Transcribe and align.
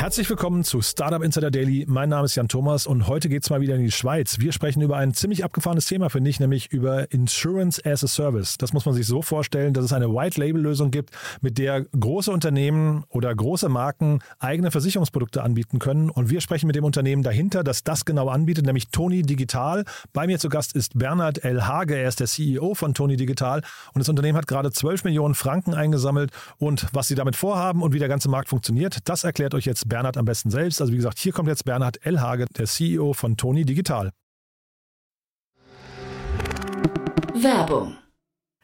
Herzlich 0.00 0.30
willkommen 0.30 0.64
zu 0.64 0.80
Startup 0.80 1.22
Insider 1.22 1.50
Daily. 1.50 1.84
Mein 1.86 2.08
Name 2.08 2.24
ist 2.24 2.34
Jan 2.34 2.48
Thomas 2.48 2.86
und 2.86 3.06
heute 3.06 3.28
geht 3.28 3.42
es 3.42 3.50
mal 3.50 3.60
wieder 3.60 3.74
in 3.74 3.82
die 3.82 3.90
Schweiz. 3.90 4.38
Wir 4.38 4.50
sprechen 4.52 4.80
über 4.80 4.96
ein 4.96 5.12
ziemlich 5.12 5.44
abgefahrenes 5.44 5.84
Thema, 5.84 6.08
finde 6.08 6.30
ich, 6.30 6.40
nämlich 6.40 6.72
über 6.72 7.12
Insurance 7.12 7.84
as 7.84 8.02
a 8.02 8.06
Service. 8.06 8.56
Das 8.56 8.72
muss 8.72 8.86
man 8.86 8.94
sich 8.94 9.06
so 9.06 9.20
vorstellen, 9.20 9.74
dass 9.74 9.84
es 9.84 9.92
eine 9.92 10.08
White-Label-Lösung 10.08 10.90
gibt, 10.90 11.10
mit 11.42 11.58
der 11.58 11.82
große 11.82 12.32
Unternehmen 12.32 13.04
oder 13.10 13.34
große 13.34 13.68
Marken 13.68 14.20
eigene 14.38 14.70
Versicherungsprodukte 14.70 15.42
anbieten 15.42 15.78
können. 15.78 16.08
Und 16.08 16.30
wir 16.30 16.40
sprechen 16.40 16.66
mit 16.66 16.76
dem 16.76 16.84
Unternehmen 16.84 17.22
dahinter, 17.22 17.62
das 17.62 17.84
das 17.84 18.06
genau 18.06 18.28
anbietet, 18.30 18.64
nämlich 18.64 18.88
Tony 18.88 19.20
Digital. 19.20 19.84
Bei 20.14 20.26
mir 20.26 20.38
zu 20.38 20.48
Gast 20.48 20.74
ist 20.74 20.98
Bernhard 20.98 21.44
L. 21.44 21.66
Hage. 21.66 21.96
Er 21.96 22.08
ist 22.08 22.20
der 22.20 22.26
CEO 22.26 22.74
von 22.74 22.94
Tony 22.94 23.18
Digital 23.18 23.60
und 23.92 23.98
das 23.98 24.08
Unternehmen 24.08 24.38
hat 24.38 24.46
gerade 24.46 24.72
12 24.72 25.04
Millionen 25.04 25.34
Franken 25.34 25.74
eingesammelt. 25.74 26.30
Und 26.56 26.86
was 26.94 27.08
sie 27.08 27.16
damit 27.16 27.36
vorhaben 27.36 27.82
und 27.82 27.92
wie 27.92 27.98
der 27.98 28.08
ganze 28.08 28.30
Markt 28.30 28.48
funktioniert, 28.48 29.00
das 29.04 29.24
erklärt 29.24 29.52
euch 29.52 29.66
jetzt 29.66 29.89
Bernhard 29.90 30.16
am 30.16 30.24
besten 30.24 30.50
selbst. 30.50 30.80
Also 30.80 30.94
wie 30.94 30.96
gesagt, 30.96 31.18
hier 31.18 31.32
kommt 31.32 31.48
jetzt 31.48 31.66
Bernhard 31.66 31.98
Elhage, 32.06 32.46
der 32.56 32.64
CEO 32.64 33.12
von 33.12 33.36
Tony 33.36 33.66
Digital. 33.66 34.12
Werbung. 37.34 37.96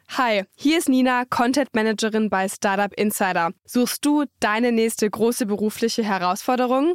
Hi, 0.09 0.45
hier 0.55 0.79
ist 0.79 0.89
Nina, 0.89 1.25
Content 1.29 1.75
Managerin 1.75 2.31
bei 2.31 2.49
Startup 2.49 2.93
Insider. 2.95 3.51
Suchst 3.65 4.05
du 4.05 4.25
deine 4.41 4.71
nächste 4.73 5.11
große 5.11 5.47
berufliche 5.47 6.05
Herausforderung? 6.05 6.95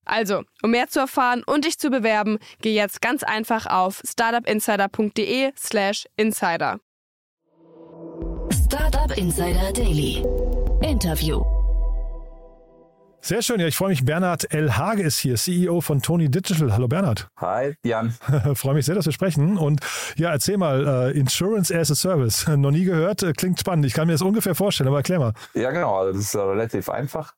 Also, 0.05 0.43
um 0.63 0.71
mehr 0.71 0.87
zu 0.87 0.99
erfahren 0.99 1.43
und 1.45 1.65
dich 1.65 1.77
zu 1.77 1.89
bewerben, 1.89 2.39
geh 2.61 2.73
jetzt 2.73 3.01
ganz 3.01 3.23
einfach 3.23 3.65
auf 3.67 4.01
startupinsider.de/slash 4.05 6.07
insider. 6.15 6.79
Startup 8.51 9.17
Insider 9.17 9.73
Daily. 9.73 10.25
Interview. 10.81 11.43
Sehr 13.23 13.43
schön, 13.43 13.59
ja, 13.59 13.67
ich 13.67 13.75
freue 13.75 13.89
mich. 13.89 14.03
Bernhard 14.03 14.51
L. 14.51 14.77
Hage 14.77 15.03
ist 15.03 15.19
hier, 15.19 15.35
CEO 15.35 15.81
von 15.81 16.01
Tony 16.01 16.29
Digital. 16.29 16.73
Hallo 16.73 16.87
Bernhard. 16.87 17.29
Hi, 17.37 17.75
Jan. 17.83 18.15
freue 18.55 18.73
mich 18.73 18.85
sehr, 18.85 18.95
dass 18.95 19.05
wir 19.05 19.11
sprechen. 19.11 19.57
Und 19.57 19.81
ja, 20.15 20.31
erzähl 20.31 20.57
mal, 20.57 21.11
äh, 21.13 21.19
Insurance 21.19 21.77
as 21.77 21.91
a 21.91 21.95
Service. 21.95 22.47
Noch 22.47 22.71
nie 22.71 22.83
gehört, 22.83 23.21
äh, 23.23 23.33
klingt 23.33 23.59
spannend. 23.59 23.85
Ich 23.85 23.93
kann 23.93 24.07
mir 24.07 24.13
das 24.13 24.23
ungefähr 24.23 24.55
vorstellen, 24.55 24.87
aber 24.87 24.97
erklär 24.97 25.19
mal. 25.19 25.33
Ja, 25.53 25.71
genau. 25.71 25.97
Also 25.97 26.13
das 26.13 26.21
ist 26.21 26.35
relativ 26.35 26.89
einfach. 26.89 27.33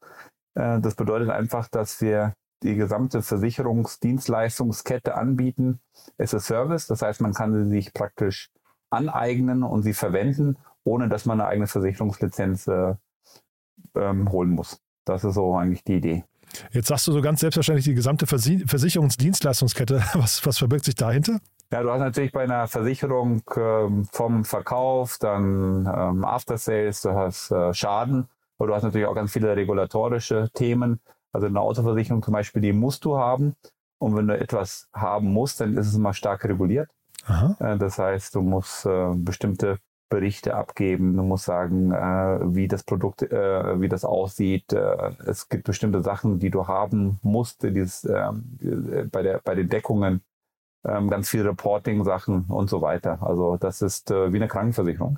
Äh, 0.56 0.80
das 0.80 0.96
bedeutet 0.96 1.30
einfach, 1.30 1.68
dass 1.68 2.00
wir 2.00 2.34
die 2.64 2.76
gesamte 2.76 3.22
Versicherungsdienstleistungskette 3.22 5.16
anbieten 5.16 5.80
as 6.18 6.34
a 6.34 6.40
Service. 6.40 6.88
Das 6.88 7.02
heißt, 7.02 7.22
man 7.22 7.34
kann 7.34 7.54
sie 7.54 7.70
sich 7.70 7.94
praktisch 7.94 8.50
aneignen 8.90 9.64
und 9.64 9.84
sie 9.84 9.94
verwenden, 9.94 10.58
ohne 10.84 11.10
dass 11.10 11.26
man 11.26 11.40
eine 11.40 11.50
eigene 11.50 11.68
Versicherungslizenz 11.68 12.68
äh, 12.68 12.96
ähm, 13.96 14.32
holen 14.32 14.52
muss. 14.52 14.80
Das 15.06 15.24
ist 15.24 15.36
so 15.36 15.56
eigentlich 15.56 15.84
die 15.84 15.96
Idee. 15.96 16.24
Jetzt 16.72 16.88
sagst 16.88 17.08
du 17.08 17.12
so 17.12 17.22
ganz 17.22 17.40
selbstverständlich 17.40 17.86
die 17.86 17.96
gesamte 17.96 18.28
Versi 18.28 18.64
Versicherungsdienstleistungskette. 18.68 20.04
Was, 20.14 20.46
was 20.46 20.60
verbirgt 20.60 20.86
sich 20.86 20.96
dahinter? 20.96 21.40
Ja, 21.72 21.82
du 21.82 21.92
hast 21.92 22.02
natürlich 22.02 22.32
bei 22.32 22.44
einer 22.44 22.68
Versicherung 22.68 23.42
ähm, 23.56 24.06
vom 24.12 24.46
Verkauf, 24.46 25.18
dann 25.18 25.92
ähm, 25.92 26.24
After 26.24 26.60
Sales, 26.60 27.02
du 27.02 27.16
hast 27.16 27.50
äh, 27.50 27.74
Schaden, 27.74 28.28
aber 28.60 28.68
du 28.68 28.76
hast 28.76 28.84
natürlich 28.84 29.08
auch 29.08 29.16
ganz 29.16 29.34
viele 29.34 29.56
regulatorische 29.56 30.52
Themen. 30.54 31.00
Also 31.34 31.48
eine 31.48 31.60
Autoversicherung 31.60 32.24
zum 32.24 32.34
Beispiel, 32.34 32.62
die 32.62 32.74
musst 32.74 33.04
du 33.06 33.18
haben. 33.18 33.56
Und 34.00 34.16
wenn 34.16 34.28
du 34.28 34.38
etwas 34.38 34.90
haben 34.94 35.32
musst, 35.32 35.62
dann 35.62 35.78
ist 35.78 35.88
es 35.88 35.96
immer 35.96 36.14
stark 36.14 36.44
reguliert. 36.46 36.90
Äh, 37.60 37.78
das 37.78 37.98
heißt, 38.00 38.36
du 38.36 38.42
musst 38.42 38.86
äh, 38.86 39.14
bestimmte 39.16 39.80
Berichte 40.10 40.56
abgeben. 40.56 41.16
Du 41.18 41.24
musst 41.24 41.46
sagen, 41.46 41.92
äh, 41.92 42.56
wie 42.56 42.68
das 42.68 42.84
Produkt, 42.84 43.22
wie 43.24 43.90
das 43.90 44.06
aussieht. 44.06 44.72
Es 44.72 45.50
gibt 45.50 45.64
bestimmte 45.64 46.04
Sachen, 46.04 46.38
die 46.38 46.52
du 46.52 46.68
haben 46.68 47.20
musst, 47.24 47.64
dieses, 47.64 48.06
ähm, 48.06 48.60
äh, 48.62 49.04
bei, 49.06 49.24
der, 49.24 49.42
bei 49.44 49.56
den 49.56 49.70
Deckungen, 49.70 50.22
ähm, 50.86 51.10
ganz 51.10 51.30
viele 51.30 51.46
Reporting-Sachen 51.46 52.46
und 52.50 52.70
so 52.70 52.82
weiter. 52.82 53.24
Also 53.24 53.58
das 53.58 53.82
ist 53.82 54.12
äh, 54.12 54.32
wie 54.34 54.38
eine 54.38 54.48
Krankenversicherung. 54.48 55.18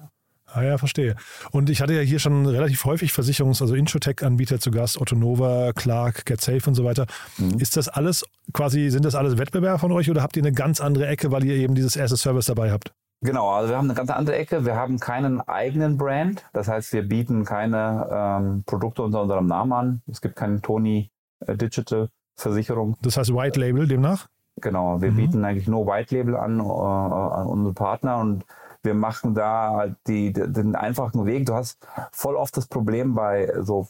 Ah 0.54 0.64
ja, 0.64 0.78
verstehe. 0.78 1.16
Und 1.52 1.70
ich 1.70 1.82
hatte 1.82 1.94
ja 1.94 2.02
hier 2.02 2.20
schon 2.20 2.46
relativ 2.46 2.86
häufig 2.86 3.12
Versicherungs-, 3.12 3.62
also 3.62 3.76
Introtech-Anbieter 3.76 4.60
zu 4.60 4.72
Gast, 4.72 5.02
Otto 5.02 5.16
Nova, 5.16 5.74
Clark, 5.74 6.26
GetSafe 6.26 6.70
und 6.70 6.76
so 6.76 6.86
weiter. 6.86 7.08
Mhm. 7.38 7.60
Ist 7.60 7.78
das 7.78 7.90
alles 7.90 8.26
quasi, 8.54 8.90
sind 8.90 9.06
das 9.06 9.16
alles 9.16 9.38
Wettbewerber 9.38 9.80
von 9.80 9.92
euch 9.92 10.10
oder 10.10 10.22
habt 10.22 10.38
ihr 10.38 10.44
eine 10.44 10.54
ganz 10.54 10.80
andere 10.80 11.08
Ecke, 11.08 11.32
weil 11.32 11.44
ihr 11.44 11.56
eben 11.56 11.76
dieses 11.76 11.96
erste 11.96 12.18
Service 12.18 12.46
dabei 12.46 12.72
habt? 12.72 12.94
Genau, 13.22 13.50
also 13.50 13.70
wir 13.70 13.78
haben 13.78 13.86
eine 13.86 13.96
ganz 13.96 14.10
andere 14.12 14.36
Ecke. 14.36 14.66
Wir 14.66 14.76
haben 14.76 15.00
keinen 15.00 15.42
eigenen 15.42 15.98
Brand. 15.98 16.46
Das 16.54 16.68
heißt, 16.68 16.94
wir 16.94 17.08
bieten 17.08 17.44
keine 17.44 18.08
ähm, 18.12 18.64
Produkte 18.66 19.02
unter 19.02 19.24
unserem 19.24 19.48
Namen 19.48 19.74
an. 19.74 20.02
Es 20.08 20.22
gibt 20.22 20.36
keine 20.36 20.62
Tony 20.62 21.12
äh, 21.46 21.56
Digital 21.56 22.10
Versicherung. 22.38 22.96
Das 23.02 23.18
heißt 23.18 23.34
White 23.34 23.60
Label 23.60 23.88
demnach? 23.88 24.28
Genau, 24.62 25.02
wir 25.02 25.12
mhm. 25.12 25.16
bieten 25.16 25.46
eigentlich 25.46 25.68
nur 25.68 25.86
White 25.88 26.16
Label 26.16 26.36
an, 26.38 26.60
äh, 26.60 26.64
an 26.64 27.48
unsere 27.48 27.74
Partner 27.74 28.18
und 28.18 28.46
wir 28.86 28.94
machen 28.94 29.34
da 29.34 29.96
die, 30.08 30.32
den 30.32 30.76
einfachen 30.76 31.26
Weg. 31.26 31.48
Du 31.48 31.54
hast 31.54 31.86
voll 32.12 32.36
oft 32.36 32.56
das 32.56 32.68
Problem 32.68 33.16
bei 33.16 33.52
so 33.62 33.88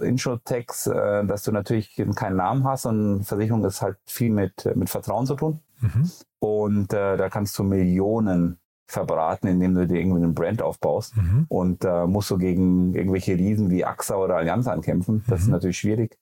Insurtechs, 0.00 0.86
äh, 0.86 1.24
dass 1.26 1.42
du 1.42 1.52
natürlich 1.52 2.02
keinen 2.14 2.36
Namen 2.36 2.64
hast 2.64 2.86
und 2.86 3.24
Versicherung 3.24 3.64
ist 3.64 3.82
halt 3.82 3.98
viel 4.06 4.30
mit, 4.30 4.70
mit 4.74 4.88
Vertrauen 4.88 5.26
zu 5.26 5.34
tun. 5.34 5.60
Mhm. 5.80 6.10
Und 6.38 6.92
äh, 6.92 7.16
da 7.16 7.28
kannst 7.28 7.58
du 7.58 7.64
Millionen 7.64 8.58
verbraten, 8.86 9.46
indem 9.46 9.74
du 9.74 9.86
dir 9.86 10.00
irgendwie 10.00 10.22
einen 10.22 10.34
Brand 10.34 10.62
aufbaust 10.62 11.16
mhm. 11.16 11.46
und 11.48 11.84
äh, 11.84 12.06
musst 12.06 12.30
du 12.30 12.38
gegen 12.38 12.94
irgendwelche 12.94 13.36
Riesen 13.36 13.70
wie 13.70 13.84
AXA 13.84 14.16
oder 14.16 14.36
Allianz 14.36 14.66
ankämpfen. 14.66 15.24
Das 15.28 15.40
mhm. 15.40 15.44
ist 15.44 15.48
natürlich 15.48 15.78
schwierig. 15.78 16.18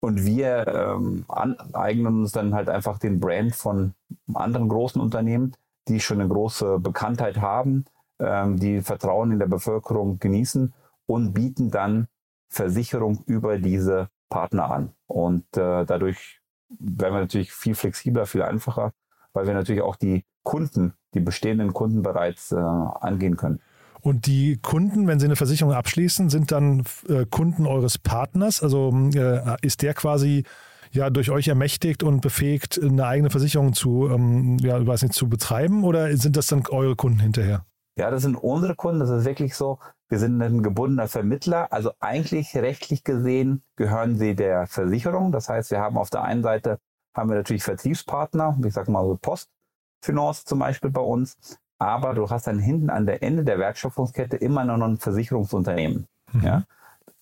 Und 0.00 0.24
wir 0.24 0.68
ähm, 0.68 1.24
aneignen 1.26 2.20
uns 2.20 2.32
dann 2.32 2.54
halt 2.54 2.68
einfach 2.68 2.98
den 2.98 3.18
Brand 3.18 3.56
von 3.56 3.94
anderen 4.32 4.68
großen 4.68 5.00
Unternehmen, 5.00 5.54
die 5.88 6.00
schon 6.00 6.20
eine 6.20 6.28
große 6.28 6.78
Bekanntheit 6.78 7.40
haben, 7.40 7.84
ähm, 8.18 8.58
die 8.58 8.80
Vertrauen 8.82 9.32
in 9.32 9.38
der 9.38 9.46
Bevölkerung 9.46 10.18
genießen 10.18 10.74
und 11.06 11.32
bieten 11.32 11.70
dann 11.70 12.08
Versicherung 12.48 13.22
über 13.26 13.58
diese 13.58 14.08
Partner 14.28 14.70
an. 14.70 14.92
Und 15.06 15.44
äh, 15.56 15.84
dadurch 15.84 16.40
werden 16.68 17.14
wir 17.14 17.20
natürlich 17.20 17.52
viel 17.52 17.74
flexibler, 17.74 18.26
viel 18.26 18.42
einfacher, 18.42 18.92
weil 19.32 19.46
wir 19.46 19.54
natürlich 19.54 19.82
auch 19.82 19.96
die 19.96 20.24
Kunden, 20.42 20.94
die 21.14 21.20
bestehenden 21.20 21.72
Kunden 21.72 22.02
bereits 22.02 22.52
äh, 22.52 22.56
angehen 22.56 23.36
können. 23.36 23.60
Und 24.00 24.26
die 24.26 24.58
Kunden, 24.58 25.08
wenn 25.08 25.18
sie 25.18 25.26
eine 25.26 25.34
Versicherung 25.34 25.72
abschließen, 25.72 26.30
sind 26.30 26.52
dann 26.52 26.84
äh, 27.08 27.26
Kunden 27.26 27.66
eures 27.66 27.98
Partners? 27.98 28.62
Also 28.62 28.92
äh, 29.14 29.56
ist 29.62 29.82
der 29.82 29.94
quasi 29.94 30.44
ja 30.92 31.10
durch 31.10 31.30
euch 31.30 31.48
ermächtigt 31.48 32.02
und 32.02 32.20
befähigt, 32.20 32.80
eine 32.82 33.06
eigene 33.06 33.30
Versicherung 33.30 33.72
zu, 33.72 34.08
ähm, 34.08 34.58
ja, 34.58 34.84
weiß 34.86 35.02
nicht, 35.02 35.14
zu 35.14 35.28
betreiben 35.28 35.84
oder 35.84 36.16
sind 36.16 36.36
das 36.36 36.46
dann 36.46 36.64
eure 36.68 36.96
Kunden 36.96 37.20
hinterher? 37.20 37.64
Ja, 37.98 38.10
das 38.10 38.22
sind 38.22 38.36
unsere 38.36 38.74
Kunden. 38.74 39.00
Das 39.00 39.10
ist 39.10 39.24
wirklich 39.24 39.54
so. 39.54 39.78
Wir 40.08 40.18
sind 40.18 40.40
ein 40.40 40.62
gebundener 40.62 41.08
Vermittler. 41.08 41.72
Also 41.72 41.92
eigentlich 41.98 42.54
rechtlich 42.54 43.04
gesehen 43.04 43.62
gehören 43.76 44.18
sie 44.18 44.34
der 44.34 44.66
Versicherung. 44.66 45.32
Das 45.32 45.48
heißt, 45.48 45.70
wir 45.70 45.80
haben 45.80 45.96
auf 45.96 46.10
der 46.10 46.22
einen 46.22 46.42
Seite 46.42 46.78
haben 47.14 47.30
wir 47.30 47.36
natürlich 47.36 47.62
Vertriebspartner, 47.62 48.58
ich 48.64 48.74
sage 48.74 48.90
mal 48.90 49.06
so 49.06 49.16
Postfinance 49.16 50.44
zum 50.44 50.58
Beispiel 50.58 50.90
bei 50.90 51.00
uns. 51.00 51.58
Aber 51.78 52.14
du 52.14 52.28
hast 52.28 52.46
dann 52.46 52.58
hinten 52.58 52.90
an 52.90 53.06
der 53.06 53.22
Ende 53.22 53.44
der 53.44 53.58
Wertschöpfungskette 53.58 54.36
immer 54.36 54.64
noch 54.64 54.86
ein 54.86 54.98
Versicherungsunternehmen. 54.98 56.06
Mhm. 56.32 56.42
Ja? 56.42 56.64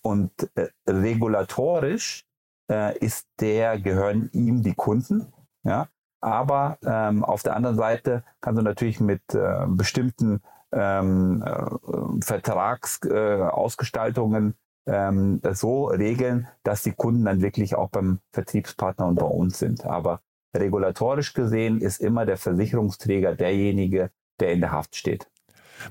Und 0.03 0.33
äh, 0.57 0.69
regulatorisch 0.89 2.25
äh, 2.71 2.97
ist 2.99 3.27
der, 3.41 3.79
gehören 3.79 4.29
ihm 4.33 4.63
die 4.63 4.75
Kunden. 4.75 5.33
Ja? 5.63 5.89
Aber 6.21 6.79
ähm, 6.85 7.25
auf 7.25 7.43
der 7.43 7.57
anderen 7.57 7.77
Seite 7.77 8.25
kannst 8.41 8.59
du 8.59 8.65
natürlich 8.65 9.01
mit 9.01 9.23
äh, 9.35 9.67
bestimmten 9.69 10.41
ähm, 10.73 11.45
äh, 11.47 12.23
Vertragsausgestaltungen 12.23 14.55
äh, 14.87 14.87
ähm, 14.87 15.41
so 15.53 15.87
regeln, 15.87 16.47
dass 16.63 16.83
die 16.83 16.93
Kunden 16.93 17.25
dann 17.25 17.41
wirklich 17.43 17.75
auch 17.75 17.91
beim 17.91 18.21
Vertriebspartner 18.33 19.07
und 19.07 19.17
bei 19.17 19.27
uns 19.27 19.59
sind. 19.59 19.85
Aber 19.85 20.21
regulatorisch 20.57 21.35
gesehen 21.35 21.81
ist 21.81 22.01
immer 22.01 22.27
der 22.27 22.37
Versicherungsträger 22.37 23.35
derjenige, 23.35 24.11
der 24.41 24.53
in 24.53 24.61
der 24.61 24.73
Haft 24.73 24.97
steht. 24.97 25.29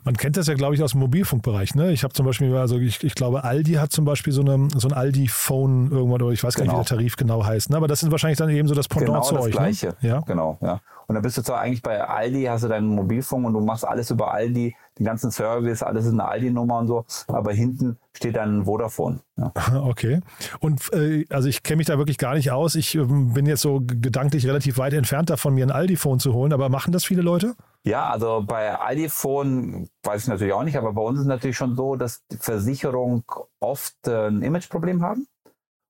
Man 0.03 0.15
kennt 0.15 0.38
das 0.38 0.47
ja, 0.47 0.53
glaube 0.53 0.75
ich, 0.75 0.83
aus 0.83 0.91
dem 0.91 1.01
Mobilfunkbereich. 1.01 1.75
Ne? 1.75 1.91
Ich 1.91 2.03
habe 2.03 2.13
zum 2.13 2.25
Beispiel, 2.25 2.56
also 2.56 2.77
ich, 2.77 3.03
ich, 3.03 3.15
glaube, 3.15 3.44
Aldi 3.44 3.74
hat 3.74 3.91
zum 3.91 4.06
Beispiel 4.06 4.33
so, 4.33 4.41
eine, 4.41 4.68
so 4.75 4.88
ein 4.88 4.94
Aldi-Phone 4.94 5.91
irgendwann, 5.91 6.21
oder 6.21 6.31
ich 6.31 6.44
weiß 6.44 6.56
gar 6.56 6.63
nicht, 6.63 6.71
wie 6.71 6.75
der 6.75 6.83
genau. 6.83 6.97
Tarif 6.97 7.15
genau 7.15 7.45
heißt. 7.45 7.69
Ne? 7.69 7.77
Aber 7.77 7.88
das 7.88 8.00
sind 8.00 8.12
wahrscheinlich 8.12 8.38
dann 8.38 8.50
eben 8.50 8.68
so 8.68 8.75
das 8.75 8.88
Pendant 8.88 9.07
genau 9.07 9.21
zu 9.21 9.35
das 9.35 9.44
euch. 9.45 9.53
Ne? 9.53 9.59
Gleiche. 9.59 9.88
Ne? 10.01 10.09
Ja, 10.09 10.19
genau. 10.21 10.57
Ja. 10.62 10.81
Und 11.07 11.15
dann 11.15 11.21
bist 11.21 11.38
du 11.38 11.41
zwar 11.41 11.59
eigentlich 11.59 11.81
bei 11.81 12.01
Aldi, 12.01 12.44
hast 12.44 12.63
du 12.63 12.68
deinen 12.68 12.88
Mobilfunk 12.88 13.45
und 13.45 13.53
du 13.53 13.59
machst 13.59 13.85
alles 13.85 14.09
über 14.09 14.33
Aldi, 14.33 14.75
den 14.97 15.06
ganzen 15.06 15.31
Service, 15.31 15.83
alles 15.83 16.06
ist 16.06 16.13
eine 16.13 16.25
Aldi-Nummer 16.25 16.80
und 16.80 16.88
so, 16.88 17.06
aber 17.27 17.51
hinten 17.51 17.97
steht 18.13 18.35
dann 18.35 18.65
Vodafone. 18.65 19.19
Ja. 19.38 19.51
Okay. 19.83 20.21
Und 20.59 20.91
äh, 20.94 21.25
also 21.30 21.47
ich 21.47 21.62
kenne 21.63 21.77
mich 21.77 21.88
da 21.88 21.97
wirklich 21.97 22.18
gar 22.18 22.35
nicht 22.35 22.51
aus. 22.51 22.75
Ich 22.75 22.95
äh, 22.95 23.03
bin 23.03 23.45
jetzt 23.45 23.62
so 23.62 23.81
gedanklich 23.81 24.47
relativ 24.47 24.77
weit 24.77 24.94
entfernt 24.94 25.30
davon, 25.30 25.53
mir 25.53 25.65
ein 25.65 25.71
Aldi-Phone 25.71 26.19
zu 26.19 26.33
holen, 26.33 26.53
aber 26.53 26.69
machen 26.69 26.94
das 26.94 27.03
viele 27.03 27.21
Leute? 27.21 27.56
Ja, 27.85 28.09
also 28.09 28.44
bei 28.45 28.80
Aldi-Phone 28.80 29.89
weiß 30.03 30.24
ich 30.24 30.27
natürlich 30.30 30.53
auch 30.53 30.63
nicht, 30.63 30.77
aber 30.77 30.94
bei 30.94 31.01
uns 31.01 31.19
ist 31.19 31.24
es 31.24 31.27
natürlich 31.27 31.57
schon 31.57 31.75
so, 31.75 31.97
dass 31.97 32.25
die 32.27 32.38
Versicherung 32.38 33.24
oft 33.59 34.07
äh, 34.07 34.27
ein 34.27 34.41
Imageproblem 34.41 35.03
haben. 35.03 35.27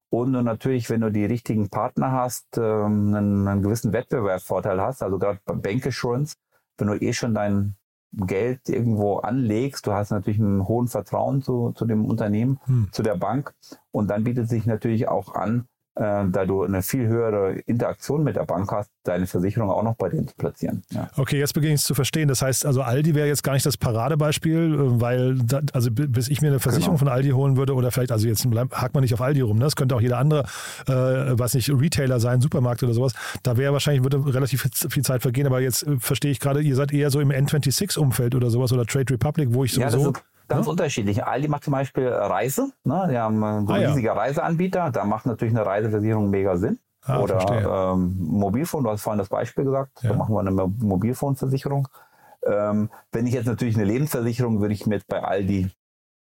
Und 0.10 0.31
natürlich, 0.31 0.90
wenn 0.90 1.01
du 1.01 1.12
die 1.12 1.25
richtigen 1.25 1.69
Partner 1.69 2.12
hast, 2.12 2.57
ähm, 2.57 3.13
einen, 3.16 3.48
einen 3.48 3.63
gewissen 3.63 3.94
Wettbewerbsvorteil 3.94 4.81
hast, 4.81 5.04
also 5.04 5.19
gerade 5.19 5.40
bei 5.45 5.54
Bank 5.54 5.86
Assurance, 5.86 6.36
wenn 6.78 6.88
du 6.88 6.95
eh 6.95 7.13
schon 7.13 7.36
dein 7.36 7.75
Geld 8.12 8.69
irgendwo 8.69 9.18
anlegst, 9.18 9.88
du 9.88 9.94
hast 9.94 10.12
natürlich 10.12 10.40
einen 10.40 10.68
hohen 10.68 10.88
Vertrauen 10.88 11.42
zu, 11.42 11.72
zu 11.72 11.86
dem 11.86 12.06
Unternehmen, 12.06 12.60
hm. 12.66 12.90
zu 12.92 13.01
der 13.01 13.16
Bank 13.16 13.56
und 13.92 14.07
dann 14.07 14.24
bietet 14.24 14.50
sich 14.50 14.66
natürlich 14.66 15.07
auch 15.07 15.34
an, 15.34 15.68
äh, 15.95 16.25
da 16.28 16.45
du 16.45 16.63
eine 16.63 16.81
viel 16.81 17.07
höhere 17.07 17.60
Interaktion 17.66 18.24
mit 18.24 18.36
der 18.36 18.45
Bank 18.45 18.72
hast, 18.72 18.90
deine 19.04 19.28
Versicherung 19.28 19.69
auch 19.69 19.84
noch 19.84 19.95
bei 19.95 20.10
denen 20.10 20.28
zu 20.28 20.36
platzieren. 20.36 20.84
Ja. 20.90 21.10
Okay, 21.18 21.38
jetzt 21.38 21.54
beginne 21.54 21.74
ich 21.74 21.81
es 21.81 21.86
zu 21.86 21.94
verstehen. 21.94 22.28
Das 22.28 22.42
heißt, 22.42 22.66
also 22.66 22.81
Aldi 22.81 23.13
wäre 23.16 23.28
jetzt 23.28 23.44
gar 23.44 23.54
nicht 23.54 23.66
das 23.66 23.78
Paradebeispiel, 23.78 24.74
äh, 24.74 25.01
weil, 25.01 25.36
da, 25.38 25.62
also 25.74 25.92
bis 25.92 26.30
ich 26.30 26.42
mir 26.42 26.48
eine 26.48 26.60
Versicherung 26.60 26.95
genau. 26.95 27.06
von 27.06 27.07
Aldi 27.10 27.30
holen 27.30 27.57
würde 27.57 27.75
oder 27.75 27.92
vielleicht, 27.92 28.12
also 28.12 28.28
jetzt 28.28 28.45
hakt 28.72 28.94
man 28.94 29.01
nicht 29.01 29.13
auf 29.13 29.22
Aldi 29.22 29.42
rum, 29.42 29.57
ne? 29.57 29.66
das 29.66 29.75
könnte 29.75 29.95
auch 29.95 30.01
jeder 30.01 30.18
andere, 30.18 30.44
äh, 30.88 31.38
was 31.38 31.54
nicht, 31.54 31.69
Retailer 31.69 32.19
sein, 32.19 32.42
Supermarkt 32.42 32.81
oder 32.84 32.94
sowas, 32.94 33.13
da 33.44 33.57
wäre 33.57 33.74
wahrscheinlich, 33.74 34.04
würde 34.04 34.34
relativ 34.34 34.69
viel 34.90 35.04
Zeit 35.04 35.22
vergehen, 35.22 35.45
aber 35.45 35.62
jetzt 35.62 35.86
äh, 35.86 36.00
verstehe 36.00 36.31
ich 36.31 36.40
gerade, 36.40 36.62
ihr 36.62 36.75
seid 36.75 36.92
eher 36.92 37.12
so 37.12 37.19
im 37.19 37.30
N26-Umfeld 37.30 38.36
oder 38.36 38.50
sowas 38.50 38.72
oder 38.74 38.86
Trade 38.86 39.13
Republic, 39.13 39.50
wo 39.51 39.63
ich 39.63 39.74
sowieso... 39.74 40.12
Ja, 40.12 40.13
Ganz 40.48 40.66
ja? 40.66 40.72
unterschiedlich. 40.72 41.24
Aldi 41.24 41.48
macht 41.48 41.63
zum 41.63 41.74
Beispiel 41.74 42.07
Reise. 42.07 42.72
Ne? 42.84 43.07
Die 43.10 43.18
haben 43.18 43.44
einen 43.44 43.69
ah, 43.69 43.75
riesiger 43.75 44.13
ja. 44.13 44.19
Reiseanbieter. 44.19 44.92
Da 44.92 45.06
macht 45.06 45.25
natürlich 45.25 45.54
eine 45.54 45.66
Reiseversicherung 45.66 46.30
mega 46.30 46.57
Sinn. 46.57 46.80
Ah, 47.06 47.19
Oder 47.19 47.94
ähm, 47.94 48.16
Mobilfon, 48.19 48.84
du 48.84 48.90
hast 48.90 49.01
vorhin 49.01 49.18
das 49.18 49.30
Beispiel 49.30 49.66
gesagt. 49.66 50.04
Ja. 50.04 50.10
Da 50.10 50.16
machen 50.16 50.34
wir 50.34 50.40
eine 50.40 50.51
Mobilfonversicherung. 50.51 51.88
Ähm, 52.45 52.90
wenn 53.12 53.28
ich 53.28 53.34
jetzt 53.34 53.48
natürlich 53.48 53.75
eine 53.75 53.86
Lebensversicherung, 53.86 54.62
würde 54.62 54.74
ich 54.74 54.86
mit 54.86 55.07
bei 55.07 55.22
Aldi 55.22 55.72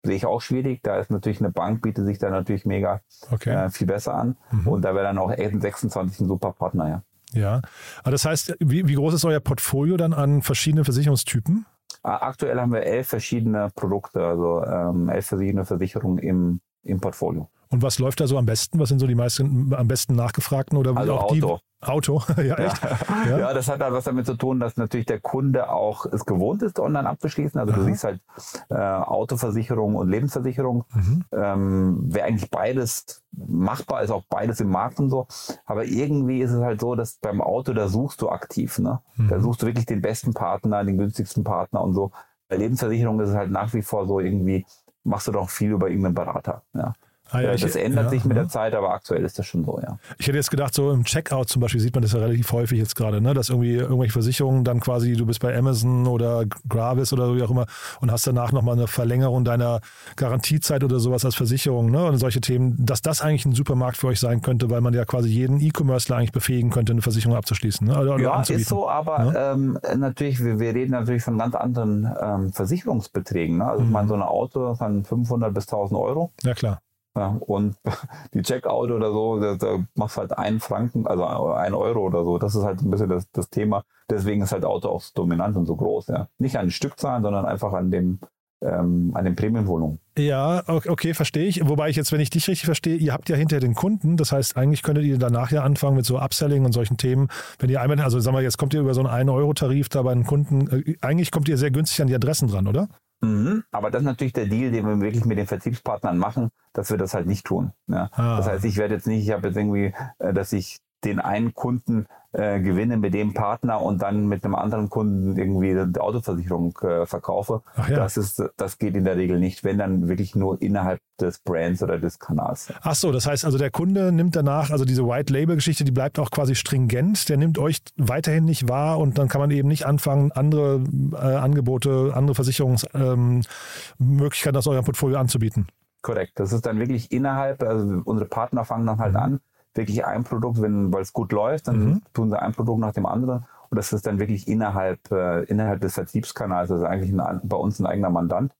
sehe 0.05 0.17
ich 0.17 0.27
auch 0.27 0.41
schwierig. 0.41 0.81
Da 0.83 0.99
ist 0.99 1.11
natürlich 1.11 1.41
eine 1.41 1.51
Bank, 1.51 1.83
bietet 1.83 2.07
sich 2.07 2.19
da 2.19 2.31
natürlich 2.31 2.65
mega 2.65 3.01
okay. 3.31 3.51
äh, 3.51 3.71
viel 3.71 3.87
besser 3.87 4.15
an. 4.15 4.37
Mhm. 4.51 4.69
Und 4.69 4.83
da 4.83 4.95
wäre 4.95 5.05
dann 5.05 5.19
auch 5.19 5.31
N26 5.31 6.23
ein 6.23 6.29
super 6.29 6.53
Partner, 6.53 6.89
ja. 6.89 7.03
Ja, 7.35 7.61
aber 8.01 8.13
das 8.13 8.25
heißt, 8.25 8.57
wie, 8.61 8.89
wie 8.89 8.95
groß 8.95 9.13
ist 9.13 9.25
euer 9.27 9.41
Portfolio 9.41 9.99
dann 9.99 10.15
an 10.15 10.41
verschiedenen 10.41 10.85
Versicherungstypen? 10.85 11.67
Aktuell 12.09 12.61
haben 12.61 12.73
wir 12.73 12.83
elf 12.83 13.09
verschiedene 13.09 13.69
Produkte, 13.75 14.25
also 14.25 14.65
ähm, 14.65 15.09
elf 15.09 15.27
verschiedene 15.27 15.65
Versicherungen 15.65 16.19
im, 16.19 16.61
im 16.83 17.01
Portfolio. 17.01 17.49
Und 17.71 17.83
was 17.83 17.99
läuft 17.99 18.21
da 18.21 18.27
so 18.27 18.39
am 18.39 18.47
besten? 18.47 18.79
Was 18.79 18.89
sind 18.89 18.99
so 18.99 19.07
die 19.07 19.15
meisten 19.15 19.75
am 19.75 19.89
besten 19.89 20.15
nachgefragten 20.15 20.79
oder 20.79 20.97
also 20.97 21.15
auch 21.15 21.25
Auto. 21.25 21.57
Die? 21.57 21.69
Auto, 21.81 22.23
ja, 22.43 22.57
echt? 22.57 22.83
Ja. 23.27 23.39
ja. 23.39 23.55
das 23.55 23.69
hat 23.69 23.81
halt 23.81 23.93
was 23.93 24.05
damit 24.05 24.27
zu 24.27 24.35
tun, 24.35 24.59
dass 24.59 24.77
natürlich 24.77 25.07
der 25.07 25.21
Kunde 25.21 25.71
auch 25.71 26.07
es 26.07 26.25
gewohnt 26.25 26.63
ist, 26.63 26.81
online 26.81 27.09
abzuschließen. 27.09 27.61
Also 27.61 27.73
Aha. 27.73 27.81
du 27.81 27.87
siehst 27.87 28.03
halt 28.03 28.21
äh, 28.69 28.75
Autoversicherung 28.75 29.95
und 29.95 30.09
Lebensversicherung. 30.09 30.85
Mhm. 30.93 31.25
Ähm, 31.31 31.99
Wäre 32.13 32.27
eigentlich 32.27 32.51
beides 32.51 33.23
machbar, 33.31 34.03
ist 34.03 34.11
auch 34.11 34.25
beides 34.29 34.61
im 34.61 34.71
Markt 34.71 34.99
und 34.99 35.11
so. 35.11 35.29
Aber 35.67 35.85
irgendwie 35.85 36.41
ist 36.41 36.51
es 36.51 36.61
halt 36.61 36.81
so, 36.81 36.97
dass 36.97 37.19
beim 37.21 37.41
Auto, 37.41 37.73
da 37.73 37.87
suchst 37.87 38.23
du 38.23 38.29
aktiv. 38.29 38.81
Ne? 38.81 39.01
Mhm. 39.17 39.29
Da 39.29 39.41
suchst 39.41 39.63
du 39.63 39.67
wirklich 39.67 39.87
den 39.87 40.03
besten 40.03 40.35
Partner, 40.35 40.85
den 40.85 40.99
günstigsten 40.99 41.45
Partner 41.45 41.83
und 41.83 41.95
so. 41.95 42.11
Bei 42.49 42.57
Lebensversicherung 42.57 43.21
ist 43.21 43.29
es 43.29 43.37
halt 43.37 43.53
nach 43.53 43.73
wie 43.73 43.83
vor 43.83 44.09
so 44.09 44.19
irgendwie, 44.19 44.67
machst 45.05 45.29
du 45.29 45.33
doch 45.33 45.49
viel 45.49 45.71
über 45.71 45.89
irgendeinen 45.89 46.15
Berater. 46.17 46.63
Ja. 46.75 46.93
Ah, 47.31 47.41
ja, 47.41 47.53
das 47.53 47.75
ich, 47.75 47.83
ändert 47.83 48.05
ja, 48.05 48.11
sich 48.11 48.25
mit 48.25 48.37
ja. 48.37 48.43
der 48.43 48.49
Zeit, 48.51 48.75
aber 48.75 48.91
aktuell 48.91 49.23
ist 49.25 49.39
das 49.39 49.47
schon 49.47 49.65
so, 49.65 49.79
ja. 49.83 49.99
Ich 50.19 50.27
hätte 50.27 50.39
jetzt 50.39 50.51
gedacht, 50.51 50.73
so 50.75 50.91
im 50.93 51.05
Checkout 51.05 51.49
zum 51.49 51.61
Beispiel 51.61 51.81
sieht 51.81 51.95
man 51.95 52.03
das 52.03 52.13
ja 52.13 52.21
relativ 52.21 52.51
häufig 52.53 52.79
jetzt 52.79 52.97
gerade, 52.97 53.21
ne? 53.21 53.35
dass 53.35 53.51
irgendwie 53.51 53.75
irgendwelche 53.75 54.13
Versicherungen 54.13 54.65
dann 54.65 54.81
quasi, 54.81 55.13
du 55.13 55.27
bist 55.27 55.41
bei 55.41 55.57
Amazon 55.57 56.07
oder 56.07 56.45
Gravis 56.69 57.13
oder 57.13 57.35
wie 57.37 57.43
auch 57.43 57.51
immer 57.51 57.67
und 58.01 58.11
hast 58.11 58.27
danach 58.27 58.53
nochmal 58.53 58.77
eine 58.77 58.87
Verlängerung 58.87 59.45
deiner 59.45 59.81
Garantiezeit 60.17 60.83
oder 60.85 61.01
sowas 61.01 61.25
als 61.25 61.35
Versicherung 61.35 61.91
ne? 61.91 62.05
und 62.05 62.19
solche 62.19 62.41
Themen, 62.41 62.77
dass 62.79 63.03
das 63.03 63.21
eigentlich 63.21 63.45
ein 63.45 63.53
Supermarkt 63.53 63.99
für 63.99 64.09
euch 64.09 64.21
sein 64.21 64.41
könnte, 64.41 64.71
weil 64.71 64.81
man 64.81 64.95
ja 64.95 65.05
quasi 65.05 65.29
jeden 65.29 65.61
E-Commercer 65.61 66.17
eigentlich 66.17 66.33
befähigen 66.33 66.71
könnte, 66.71 66.93
eine 66.93 67.03
Versicherung 67.03 67.37
abzuschließen. 67.37 67.87
Ne? 67.87 67.99
Oder 67.99 68.19
ja, 68.19 68.41
ist 68.41 68.69
so, 68.69 68.89
aber 68.89 69.35
ähm, 69.37 69.79
natürlich, 69.97 70.43
wir, 70.43 70.59
wir, 70.59 70.75
reden 70.75 70.93
natürlich 70.93 71.23
von 71.23 71.39
ganz 71.39 71.55
anderen 71.55 72.11
ähm, 72.21 72.53
Versicherungsbeträgen. 72.53 73.59
Ne? 73.59 73.67
Also 73.67 73.83
mhm. 73.83 73.89
ich 73.89 73.93
meine, 73.93 74.09
so 74.09 74.15
ein 74.15 74.23
Auto 74.23 74.75
von 74.75 75.05
500 75.05 75.53
bis 75.53 75.65
1000 75.65 76.01
Euro. 76.01 76.33
Ja, 76.43 76.55
klar. 76.55 76.81
Ja, 77.19 77.37
und 77.41 77.77
die 78.35 78.43
Checkout 78.43 78.91
oder 78.91 79.13
so, 79.13 79.41
da, 79.41 79.57
da 79.57 79.85
machst 79.95 80.17
halt 80.17 80.37
einen 80.37 80.61
Franken, 80.61 81.07
also 81.07 81.25
ein 81.25 81.75
Euro 81.75 82.01
oder 82.01 82.25
so. 82.25 82.39
Das 82.39 82.55
ist 82.55 82.63
halt 82.63 82.81
ein 82.81 82.91
bisschen 82.91 83.09
das, 83.09 83.31
das 83.33 83.51
Thema. 83.51 83.85
Deswegen 84.11 84.43
ist 84.43 84.53
halt 84.53 84.65
Auto 84.65 84.89
auch 84.89 85.01
so 85.01 85.11
dominant 85.15 85.57
und 85.57 85.67
so 85.67 85.77
groß. 85.77 86.09
Ja. 86.09 86.29
Nicht 86.39 86.57
an 86.57 86.67
den 86.67 86.71
Stückzahlen, 86.71 87.23
sondern 87.23 87.45
einfach 87.45 87.73
an 87.73 87.91
dem, 87.91 88.21
ähm, 88.63 89.13
an 89.15 89.25
den 89.25 89.37
Prämienwohnungen. 89.37 89.99
Ja, 90.17 90.63
okay, 90.67 91.15
verstehe 91.15 91.47
ich. 91.47 91.69
Wobei 91.69 91.91
ich 91.91 91.97
jetzt, 91.97 92.13
wenn 92.13 92.21
ich 92.21 92.31
dich 92.31 92.49
richtig 92.49 92.65
verstehe, 92.65 92.97
ihr 92.97 93.13
habt 93.13 93.29
ja 93.29 93.37
hinter 93.37 93.61
den 93.61 93.75
Kunden, 93.75 94.17
das 94.17 94.33
heißt, 94.33 94.57
eigentlich 94.57 94.83
könntet 94.83 95.05
ihr 95.05 95.19
danach 95.19 95.51
ja 95.51 95.63
anfangen 95.63 95.97
mit 95.97 96.07
so 96.07 96.19
Upselling 96.19 96.65
und 96.65 96.73
solchen 96.73 96.97
Themen. 96.97 97.29
Wenn 97.59 97.71
ihr 97.71 97.81
einmal, 97.81 98.01
also 98.01 98.19
sagen 98.21 98.37
wir, 98.37 98.43
jetzt 98.43 98.59
kommt 98.59 98.75
ihr 98.75 98.81
über 98.81 98.95
so 98.95 99.05
einen 99.05 99.29
1-Euro-Tarif 99.29 99.89
da 99.89 100.03
bei 100.03 100.15
den 100.15 100.25
Kunden, 100.25 100.69
äh, 100.69 100.97
eigentlich 101.01 101.31
kommt 101.31 101.49
ihr 101.49 101.59
sehr 101.59 101.71
günstig 101.71 102.01
an 102.01 102.09
die 102.09 102.15
Adressen 102.15 102.49
dran, 102.49 102.67
oder? 102.67 102.89
Mhm. 103.21 103.65
Aber 103.73 103.91
das 103.91 104.03
ist 104.03 104.07
natürlich 104.07 104.33
der 104.33 104.47
Deal, 104.47 104.71
den 104.71 104.87
wir 104.87 105.01
wirklich 105.01 105.25
mit 105.25 105.39
den 105.39 105.47
Vertriebspartnern 105.47 106.19
machen, 106.19 106.51
dass 106.73 106.91
wir 106.91 106.99
das 106.99 107.15
halt 107.15 107.27
nicht 107.27 107.47
tun. 107.47 107.73
Ja. 107.87 108.11
Ah. 108.13 108.37
Das 108.37 108.47
heißt, 108.47 108.65
ich 108.65 108.77
werde 108.77 108.95
jetzt 108.95 109.07
nicht, 109.07 109.25
ich 109.25 109.33
habe 109.33 109.49
jetzt 109.49 109.57
irgendwie, 109.57 109.93
äh, 110.19 110.33
dass 110.33 110.53
ich 110.53 110.79
den 111.05 111.21
einen 111.21 111.55
Kunden 111.55 112.07
äh, 112.33 112.61
gewinne 112.61 112.99
mit 112.99 113.15
dem 113.15 113.33
Partner 113.33 113.81
und 113.81 114.03
dann 114.03 114.29
mit 114.29 114.45
einem 114.45 114.55
anderen 114.55 114.91
Kunden 114.91 115.39
irgendwie 115.39 115.75
die 115.75 115.99
Autoversicherung 115.99 116.77
äh, 116.83 117.07
verkaufe. 117.07 117.63
Ja. 117.89 117.97
Das 117.97 118.19
ist, 118.19 118.43
das 118.57 118.77
geht 118.79 118.97
in 118.97 119.05
der 119.05 119.17
Regel 119.17 119.39
nicht, 119.39 119.65
wenn 119.65 119.79
dann 119.79 120.09
wirklich 120.09 120.35
nur 120.35 120.61
innerhalb 120.61 121.01
des 121.19 121.39
Brands 121.39 121.83
oder 121.83 121.99
des 121.99 122.19
Kanals. 122.19 122.71
Ach 122.83 122.95
so, 122.95 123.13
das 123.13 123.27
heißt 123.27 123.47
also 123.47 123.57
der 123.57 123.71
Kunde 123.71 124.13
nimmt 124.13 124.37
danach, 124.37 124.71
also 124.71 124.85
diese 124.85 125.07
White 125.07 125.33
Label 125.33 125.57
Geschichte, 125.57 125.85
die 125.85 125.91
bleibt 125.91 126.19
auch 126.19 126.31
quasi 126.31 126.55
stringent. 126.55 127.31
Der 127.31 127.39
nimmt 127.39 127.59
euch 127.59 127.79
weiterhin 127.97 128.45
nicht 128.45 128.69
wahr 128.69 128.99
und 128.99 129.17
dann 129.17 129.29
kann 129.29 129.41
man 129.41 129.51
eben 129.51 129.69
nicht 129.69 129.87
anfangen, 129.87 130.31
andere 130.33 130.85
äh, 131.13 131.17
Angebote, 131.17 132.13
andere 132.15 132.35
Versicherungsmöglichkeiten 132.35 134.55
ähm, 134.55 134.59
aus 134.59 134.67
eurem 134.67 134.85
Portfolio 134.85 135.19
anzubieten. 135.19 135.67
Korrekt. 136.03 136.39
Das 136.39 136.53
ist 136.53 136.67
dann 136.67 136.79
wirklich 136.79 137.11
innerhalb, 137.11 137.63
also 137.63 138.03
unsere 138.05 138.29
Partner 138.29 138.65
fangen 138.65 138.87
dann 138.87 138.99
halt 138.99 139.15
mhm. 139.15 139.19
an, 139.19 139.41
wirklich 139.79 140.05
ein 140.05 140.25
Produkt, 140.25 140.61
wenn, 140.61 140.93
weil 140.93 141.01
es 141.01 141.15
gut 141.15 141.33
läuft, 141.33 141.69
dann 141.69 141.85
mhm. 141.85 142.03
tun 142.13 142.29
sie 142.29 142.39
ein 142.39 142.53
Produkt 142.53 142.81
nach 142.81 142.93
dem 142.93 143.07
anderen. 143.07 143.47
Und 143.71 143.77
das 143.77 143.93
ist 143.93 144.07
dann 144.07 144.19
wirklich 144.19 144.47
innerhalb, 144.49 145.11
äh, 145.11 145.45
innerhalb 145.45 145.81
des 145.81 145.95
Vertriebskanals, 145.95 146.71
also 146.71 146.85
eigentlich 146.85 147.19
ein, 147.19 147.41
bei 147.43 147.57
uns 147.57 147.79
ein 147.81 147.87
eigener 147.87 148.11
Mandant. 148.11 148.53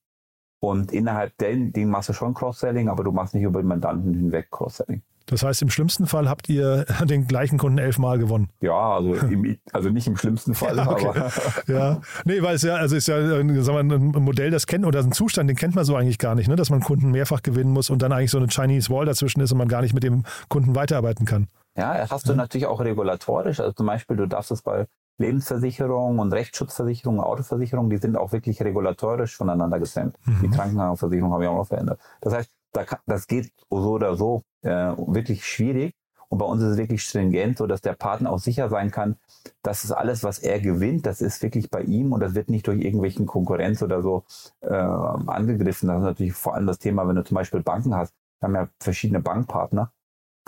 Und 0.61 0.93
innerhalb 0.93 1.37
den, 1.39 1.73
den 1.73 1.91
machst 1.91 2.09
du 2.09 2.13
schon 2.13 2.35
Cross-Selling, 2.35 2.89
aber 2.89 3.05
du 3.05 3.13
machst 3.13 3.35
nicht 3.35 3.45
über 3.45 3.63
den 3.63 3.69
Mandanten 3.69 4.15
hinweg 4.15 4.51
Cross-Selling. 4.51 5.03
Das 5.31 5.43
heißt, 5.43 5.63
im 5.63 5.71
schlimmsten 5.71 6.07
Fall 6.07 6.29
habt 6.29 6.49
ihr 6.49 6.85
den 7.05 7.27
gleichen 7.27 7.59
Kunden 7.59 7.79
elfmal 7.79 8.19
gewonnen. 8.19 8.49
Ja, 8.61 8.97
also, 8.97 9.15
im, 9.31 9.57
also 9.73 9.91
nicht 9.91 10.07
im 10.07 10.17
schlimmsten 10.17 10.55
Fall, 10.55 10.77
ja, 10.77 10.91
okay. 10.91 11.07
aber. 11.07 11.33
ja, 11.67 12.01
nee, 12.25 12.43
weil 12.43 12.57
es 12.57 12.63
ja, 12.63 12.77
also 12.77 12.97
ist 12.97 13.09
ja 13.09 13.21
sagen 13.27 13.91
wir, 13.91 13.97
ein 13.97 14.25
Modell, 14.25 14.51
das 14.51 14.67
kennt 14.67 14.85
oder 14.85 15.01
ein 15.01 15.13
Zustand, 15.13 15.49
den 15.49 15.57
kennt 15.57 15.75
man 15.75 15.85
so 15.85 15.97
eigentlich 15.97 16.19
gar 16.19 16.35
nicht, 16.35 16.49
ne? 16.49 16.57
dass 16.57 16.71
man 16.71 16.81
Kunden 16.81 17.11
mehrfach 17.11 17.43
gewinnen 17.43 17.73
muss 17.73 17.91
und 17.91 18.03
dann 18.03 18.13
eigentlich 18.13 18.31
so 18.31 18.39
eine 18.39 18.49
Chinese 18.49 18.91
Wall 18.91 19.07
dazwischen 19.07 19.41
ist 19.41 19.53
und 19.53 19.59
man 19.59 19.69
gar 19.69 19.83
nicht 19.83 19.95
mit 19.95 20.03
dem 20.03 20.25
Kunden 20.49 20.75
weiterarbeiten 20.75 21.27
kann. 21.27 21.49
Ja, 21.77 22.07
hast 22.11 22.27
du 22.27 22.33
ja. 22.33 22.37
natürlich 22.37 22.67
auch 22.67 22.81
regulatorisch. 22.81 23.61
Also 23.61 23.73
zum 23.73 23.87
Beispiel, 23.87 24.17
du 24.17 24.27
darfst 24.27 24.51
es 24.51 24.63
bei 24.63 24.87
Lebensversicherung 25.19 26.19
und 26.19 26.33
Rechtsschutzversicherung, 26.33 27.21
Autoversicherung, 27.21 27.91
die 27.91 27.99
sind 27.99 28.17
auch 28.17 28.33
wirklich 28.33 28.63
regulatorisch 28.63 29.37
voneinander 29.37 29.79
getrennt. 29.79 30.17
Mhm. 30.25 30.41
Die 30.43 30.51
Krankenhausversicherung 30.51 31.33
haben 31.33 31.41
wir 31.41 31.51
auch 31.51 31.59
noch 31.59 31.67
verändert. 31.67 32.01
Das 32.21 32.35
heißt, 32.35 32.51
da 32.73 32.85
das 33.07 33.27
geht 33.27 33.53
so 33.71 33.93
oder 33.93 34.17
so 34.17 34.43
äh, 34.63 34.93
wirklich 34.97 35.47
schwierig. 35.47 35.95
Und 36.29 36.39
bei 36.39 36.45
uns 36.45 36.63
ist 36.63 36.73
es 36.73 36.77
wirklich 36.77 37.03
stringent, 37.03 37.57
so 37.59 37.67
dass 37.67 37.81
der 37.81 37.95
Partner 37.95 38.31
auch 38.31 38.39
sicher 38.39 38.69
sein 38.69 38.91
kann, 38.91 39.17
dass 39.63 39.85
es 39.85 39.93
alles, 39.93 40.25
was 40.25 40.39
er 40.39 40.61
gewinnt, 40.61 41.07
das 41.07 41.23
ist 41.23 41.43
wirklich 41.43 41.71
bei 41.71 41.83
ihm 41.83 42.13
und 42.13 42.21
das 42.21 42.35
wird 42.35 42.51
nicht 42.51 42.67
durch 42.67 42.81
irgendwelchen 42.81 43.25
Konkurrenz 43.27 43.83
oder 43.83 44.03
so 44.03 44.25
äh, 44.61 44.69
angegriffen. 44.69 45.89
Das 45.89 45.99
ist 45.99 46.05
natürlich 46.05 46.35
vor 46.35 46.55
allem 46.55 46.67
das 46.67 46.79
Thema, 46.79 47.09
wenn 47.09 47.17
du 47.17 47.25
zum 47.25 47.35
Beispiel 47.37 47.63
Banken 47.63 47.95
hast. 47.95 48.13
Wir 48.41 48.47
haben 48.49 48.55
ja 48.55 48.69
verschiedene 48.79 49.21
Bankpartner. 49.21 49.91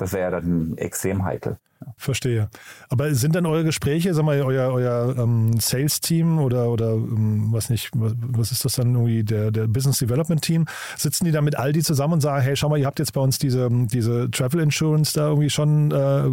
Das 0.00 0.12
wäre 0.14 0.22
ja 0.22 0.30
dann 0.30 0.76
extrem 0.78 1.24
heikel. 1.24 1.58
Verstehe. 1.96 2.48
Aber 2.88 3.14
sind 3.14 3.34
dann 3.34 3.46
eure 3.46 3.64
Gespräche, 3.64 4.14
sag 4.14 4.24
mal, 4.24 4.40
euer, 4.42 4.72
euer 4.72 5.14
ähm, 5.18 5.58
Sales-Team 5.58 6.38
oder, 6.38 6.70
oder 6.70 6.92
ähm, 6.92 7.48
was 7.50 7.70
nicht, 7.70 7.90
was, 7.94 8.14
was, 8.18 8.52
ist 8.52 8.64
das 8.64 8.74
dann 8.74 8.94
irgendwie, 8.94 9.24
der, 9.24 9.50
der 9.50 9.66
Business 9.66 9.98
Development 9.98 10.40
Team, 10.42 10.66
sitzen 10.96 11.24
die 11.24 11.32
da 11.32 11.40
mit 11.40 11.56
Aldi 11.56 11.82
zusammen 11.82 12.14
und 12.14 12.20
sagen, 12.20 12.42
hey, 12.42 12.56
schau 12.56 12.68
mal, 12.68 12.78
ihr 12.78 12.86
habt 12.86 12.98
jetzt 12.98 13.12
bei 13.12 13.20
uns 13.20 13.38
diese, 13.38 13.68
diese 13.70 14.30
Travel 14.30 14.60
Insurance 14.60 15.12
da 15.14 15.28
irgendwie 15.28 15.50
schon 15.50 15.90
äh, 15.90 16.26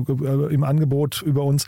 im 0.53 0.63
Angebot 0.63 1.21
über 1.21 1.43
uns. 1.43 1.67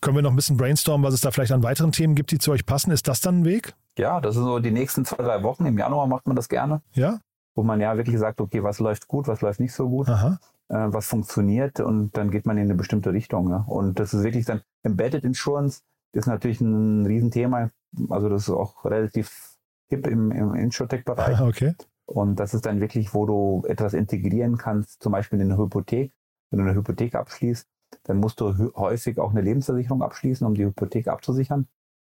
Können 0.00 0.16
wir 0.16 0.22
noch 0.22 0.30
ein 0.30 0.36
bisschen 0.36 0.56
brainstormen, 0.56 1.04
was 1.04 1.14
es 1.14 1.20
da 1.20 1.30
vielleicht 1.30 1.52
an 1.52 1.62
weiteren 1.62 1.92
Themen 1.92 2.14
gibt, 2.14 2.30
die 2.30 2.38
zu 2.38 2.52
euch 2.52 2.66
passen? 2.66 2.90
Ist 2.90 3.08
das 3.08 3.20
dann 3.20 3.40
ein 3.40 3.44
Weg? 3.44 3.74
Ja, 3.98 4.20
das 4.20 4.34
sind 4.34 4.44
so 4.44 4.58
die 4.58 4.70
nächsten 4.70 5.04
zwei, 5.04 5.22
drei 5.22 5.42
Wochen. 5.42 5.66
Im 5.66 5.78
Januar 5.78 6.06
macht 6.06 6.26
man 6.26 6.36
das 6.36 6.48
gerne. 6.48 6.80
Ja. 6.92 7.18
Wo 7.54 7.62
man 7.62 7.80
ja 7.80 7.96
wirklich 7.96 8.18
sagt, 8.18 8.40
okay, 8.40 8.62
was 8.62 8.78
läuft 8.78 9.08
gut, 9.08 9.26
was 9.26 9.40
läuft 9.40 9.60
nicht 9.60 9.72
so 9.72 9.88
gut. 9.88 10.08
Aha 10.08 10.32
äh, 10.32 10.55
was 10.68 11.06
funktioniert 11.06 11.80
und 11.80 12.16
dann 12.16 12.30
geht 12.30 12.46
man 12.46 12.56
in 12.58 12.64
eine 12.64 12.74
bestimmte 12.74 13.12
Richtung. 13.12 13.50
Ja. 13.50 13.64
Und 13.68 14.00
das 14.00 14.14
ist 14.14 14.24
wirklich 14.24 14.46
dann 14.46 14.62
Embedded 14.82 15.24
Insurance 15.24 15.82
ist 16.12 16.26
natürlich 16.26 16.60
ein 16.60 17.06
Riesenthema. 17.06 17.70
Also 18.08 18.28
das 18.28 18.42
ist 18.42 18.50
auch 18.50 18.84
relativ 18.84 19.56
hip 19.88 20.06
im, 20.06 20.32
im 20.32 20.54
Insurtech-Bereich. 20.54 21.40
Okay. 21.40 21.74
Und 22.06 22.36
das 22.36 22.54
ist 22.54 22.66
dann 22.66 22.80
wirklich, 22.80 23.14
wo 23.14 23.26
du 23.26 23.64
etwas 23.66 23.94
integrieren 23.94 24.56
kannst, 24.56 25.02
zum 25.02 25.12
Beispiel 25.12 25.40
in 25.40 25.50
eine 25.50 25.60
Hypothek. 25.60 26.12
Wenn 26.50 26.58
du 26.58 26.64
eine 26.64 26.74
Hypothek 26.74 27.14
abschließt, 27.14 27.66
dann 28.04 28.18
musst 28.18 28.40
du 28.40 28.72
häufig 28.76 29.18
auch 29.18 29.30
eine 29.30 29.40
Lebensversicherung 29.40 30.02
abschließen, 30.02 30.46
um 30.46 30.54
die 30.54 30.64
Hypothek 30.64 31.08
abzusichern. 31.08 31.66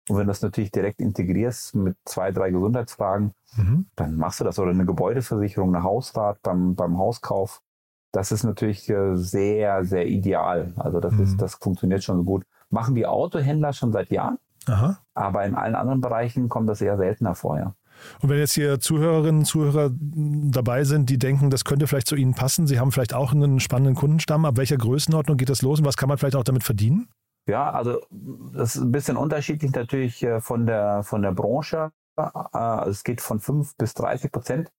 Und 0.09 0.17
wenn 0.17 0.27
du 0.27 0.31
das 0.31 0.41
natürlich 0.41 0.71
direkt 0.71 1.01
integrierst 1.01 1.75
mit 1.75 1.97
zwei, 2.05 2.31
drei 2.31 2.51
Gesundheitsfragen, 2.51 3.33
mhm. 3.55 3.87
dann 3.95 4.17
machst 4.17 4.39
du 4.39 4.43
das. 4.43 4.59
Oder 4.59 4.71
eine 4.71 4.85
Gebäudeversicherung, 4.85 5.73
eine 5.73 5.83
Hausrat 5.83 6.41
beim, 6.43 6.75
beim 6.75 6.97
Hauskauf 6.97 7.61
das 8.15 8.31
ist 8.31 8.43
natürlich 8.43 8.89
äh, 8.89 9.15
sehr, 9.15 9.83
sehr 9.83 10.07
ideal. 10.07 10.73
Also 10.77 10.99
das, 10.99 11.13
mhm. 11.13 11.23
ist, 11.23 11.41
das 11.41 11.55
funktioniert 11.55 12.03
schon 12.03 12.25
gut. 12.25 12.43
Machen 12.69 12.95
die 12.95 13.05
Autohändler 13.05 13.73
schon 13.73 13.91
seit 13.91 14.09
Jahren, 14.09 14.37
Aha. 14.67 14.97
aber 15.13 15.45
in 15.45 15.55
allen 15.55 15.75
anderen 15.75 16.01
Bereichen 16.01 16.49
kommt 16.49 16.69
das 16.69 16.81
eher 16.81 16.97
seltener 16.97 17.35
vor. 17.35 17.57
Ja. 17.57 17.75
Und 18.21 18.29
wenn 18.29 18.37
jetzt 18.39 18.53
hier 18.53 18.79
Zuhörerinnen 18.79 19.39
und 19.39 19.45
Zuhörer 19.45 19.91
dabei 19.91 20.83
sind, 20.83 21.09
die 21.09 21.17
denken, 21.17 21.49
das 21.49 21.65
könnte 21.65 21.87
vielleicht 21.87 22.07
zu 22.07 22.15
Ihnen 22.15 22.33
passen, 22.33 22.67
Sie 22.67 22.79
haben 22.79 22.91
vielleicht 22.91 23.13
auch 23.13 23.33
einen 23.33 23.59
spannenden 23.59 23.95
Kundenstamm, 23.95 24.45
ab 24.45 24.57
welcher 24.57 24.77
Größenordnung 24.77 25.37
geht 25.37 25.49
das 25.49 25.61
los 25.61 25.79
und 25.79 25.85
was 25.85 25.97
kann 25.97 26.09
man 26.09 26.17
vielleicht 26.17 26.35
auch 26.35 26.43
damit 26.43 26.63
verdienen? 26.63 27.07
Ja, 27.47 27.71
also 27.71 28.01
das 28.53 28.75
ist 28.75 28.81
ein 28.81 28.91
bisschen 28.91 29.17
unterschiedlich 29.17 29.71
natürlich 29.71 30.23
äh, 30.23 30.41
von 30.41 30.65
der, 30.65 31.03
von 31.03 31.21
der 31.21 31.31
Branche. 31.31 31.91
Äh, 32.17 32.89
es 32.89 33.03
geht 33.03 33.21
von 33.21 33.39
5 33.39 33.77
bis 33.77 33.93
30 33.93 34.31
Prozent 34.31 34.71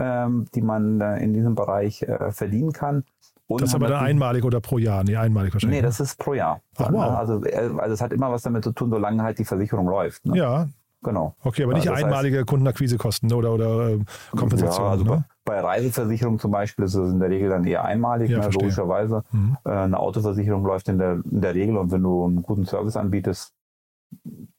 ähm, 0.00 0.46
die 0.54 0.62
man 0.62 1.00
äh, 1.00 1.22
in 1.22 1.32
diesem 1.32 1.54
Bereich 1.54 2.02
äh, 2.02 2.32
verdienen 2.32 2.72
kann. 2.72 3.04
Und 3.46 3.62
das 3.62 3.70
ist 3.70 3.74
aber 3.74 3.88
dann 3.88 4.04
einmalig 4.04 4.44
oder 4.44 4.60
pro 4.60 4.78
Jahr? 4.78 5.02
Nee, 5.02 5.16
einmalig 5.16 5.52
wahrscheinlich. 5.52 5.78
Nee, 5.78 5.82
ne? 5.82 5.88
das 5.88 6.00
ist 6.00 6.18
pro 6.18 6.34
Jahr. 6.34 6.60
Ach, 6.76 6.92
wow. 6.92 7.18
Also, 7.18 7.44
äh, 7.44 7.70
also 7.78 7.94
es 7.94 8.00
hat 8.00 8.12
immer 8.12 8.30
was 8.30 8.42
damit 8.42 8.64
zu 8.64 8.72
tun, 8.72 8.90
solange 8.90 9.22
halt 9.22 9.38
die 9.38 9.44
Versicherung 9.44 9.86
läuft. 9.86 10.24
Ne? 10.26 10.36
Ja. 10.36 10.68
Genau. 11.02 11.34
Okay, 11.42 11.64
aber 11.64 11.72
nicht 11.72 11.88
also 11.88 12.04
einmalige 12.04 12.38
heißt, 12.38 12.46
Kundenakquisekosten 12.46 13.32
oder, 13.32 13.54
oder 13.54 13.90
äh, 13.90 14.00
Kompensation. 14.36 14.84
Ja, 14.84 14.90
also 14.90 15.04
ne? 15.04 15.24
bei, 15.44 15.54
bei 15.54 15.60
Reiseversicherung 15.60 16.38
zum 16.38 16.50
Beispiel 16.50 16.84
ist 16.84 16.94
es 16.94 17.10
in 17.10 17.18
der 17.18 17.30
Regel 17.30 17.48
dann 17.48 17.64
eher 17.64 17.84
einmalig, 17.84 18.30
ja, 18.30 18.38
ne, 18.38 18.50
logischerweise. 18.50 19.24
Mhm. 19.32 19.56
Äh, 19.64 19.70
eine 19.70 19.98
Autoversicherung 19.98 20.62
läuft 20.64 20.88
in 20.88 20.98
der, 20.98 21.22
in 21.24 21.40
der 21.40 21.54
Regel 21.54 21.78
und 21.78 21.90
wenn 21.90 22.02
du 22.02 22.26
einen 22.26 22.42
guten 22.42 22.66
Service 22.66 22.96
anbietest, 22.96 23.54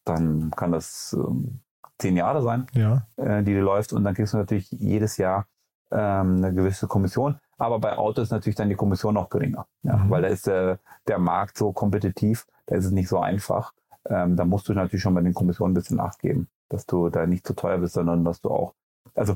dann 0.03 0.50
kann 0.51 0.71
das 0.71 1.15
ähm, 1.17 1.60
zehn 2.01 2.17
Jahre 2.17 2.41
sein, 2.41 2.67
ja. 2.74 3.08
äh, 3.17 3.43
die, 3.43 3.53
die 3.53 3.60
läuft 3.60 3.93
und 3.93 4.03
dann 4.03 4.13
kriegst 4.13 4.34
du 4.34 4.38
natürlich 4.38 4.72
jedes 4.72 5.17
Jahr 5.17 5.46
ähm, 5.91 6.38
eine 6.38 6.53
gewisse 6.53 6.88
Kommission. 6.88 7.39
Aber 7.58 7.79
bei 7.79 7.98
Autos 7.98 8.25
ist 8.25 8.31
natürlich 8.31 8.55
dann 8.55 8.70
die 8.70 8.75
Kommission 8.75 9.13
noch 9.13 9.29
geringer, 9.29 9.67
ja, 9.84 9.98
mhm. 9.98 10.10
weil 10.10 10.24
da 10.24 10.27
ist 10.29 10.48
äh, 10.48 10.77
der 11.08 11.20
Markt 11.20 11.58
so 11.58 11.72
kompetitiv, 11.72 12.48
da 12.65 12.75
ist 12.75 12.86
es 12.86 12.91
nicht 12.91 13.08
so 13.08 13.20
einfach. 13.20 13.74
Ähm, 14.10 14.36
da 14.36 14.46
musst 14.46 14.67
du 14.67 14.74
natürlich 14.74 15.03
schon 15.03 15.13
bei 15.13 15.22
den 15.22 15.36
Kommissionen 15.36 15.72
ein 15.72 15.75
bisschen 15.75 15.98
nachgeben, 15.98 16.50
dass 16.70 16.88
du 16.88 17.10
da 17.10 17.27
nicht 17.27 17.46
zu 17.46 17.53
teuer 17.53 17.77
bist, 17.77 17.93
sondern 17.93 18.25
dass 18.25 18.41
du 18.41 18.50
auch, 18.50 18.74
also 19.13 19.36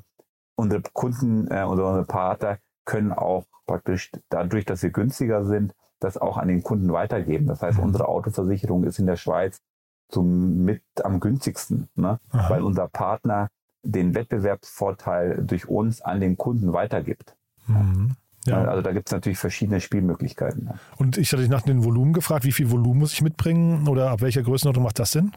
unsere 0.55 0.81
Kunden, 0.93 1.47
äh, 1.51 1.63
unsere 1.63 2.03
Partner 2.05 2.57
können 2.85 3.11
auch 3.11 3.45
praktisch 3.67 4.11
dadurch, 4.29 4.65
dass 4.65 4.81
wir 4.81 4.89
günstiger 4.89 5.45
sind, 5.45 5.75
das 5.99 6.17
auch 6.17 6.37
an 6.37 6.47
den 6.47 6.63
Kunden 6.63 6.91
weitergeben. 6.91 7.45
Das 7.45 7.61
heißt, 7.61 7.77
mhm. 7.77 7.85
unsere 7.85 8.07
Autoversicherung 8.07 8.83
ist 8.85 8.97
in 8.97 9.05
der 9.05 9.17
Schweiz 9.17 9.61
zum 10.09 10.63
mit 10.63 10.81
am 11.03 11.19
günstigsten, 11.19 11.89
ne? 11.95 12.19
weil 12.31 12.61
unser 12.61 12.87
Partner 12.87 13.49
den 13.83 14.15
Wettbewerbsvorteil 14.15 15.43
durch 15.45 15.67
uns 15.67 16.01
an 16.01 16.19
den 16.19 16.37
Kunden 16.37 16.73
weitergibt. 16.73 17.35
Mhm. 17.67 18.15
Ja. 18.45 18.63
Also 18.63 18.81
da 18.83 18.91
gibt 18.91 19.07
es 19.07 19.11
natürlich 19.11 19.39
verschiedene 19.39 19.81
Spielmöglichkeiten. 19.81 20.69
Und 20.97 21.17
ich 21.17 21.31
hatte 21.31 21.41
dich 21.41 21.49
nach 21.49 21.63
dem 21.63 21.83
Volumen 21.83 22.13
gefragt, 22.13 22.45
wie 22.45 22.51
viel 22.51 22.69
Volumen 22.69 22.99
muss 22.99 23.13
ich 23.13 23.21
mitbringen 23.23 23.87
oder 23.87 24.11
ab 24.11 24.21
welcher 24.21 24.43
Größenordnung 24.43 24.83
macht 24.83 24.99
das 24.99 25.11
Sinn? 25.11 25.31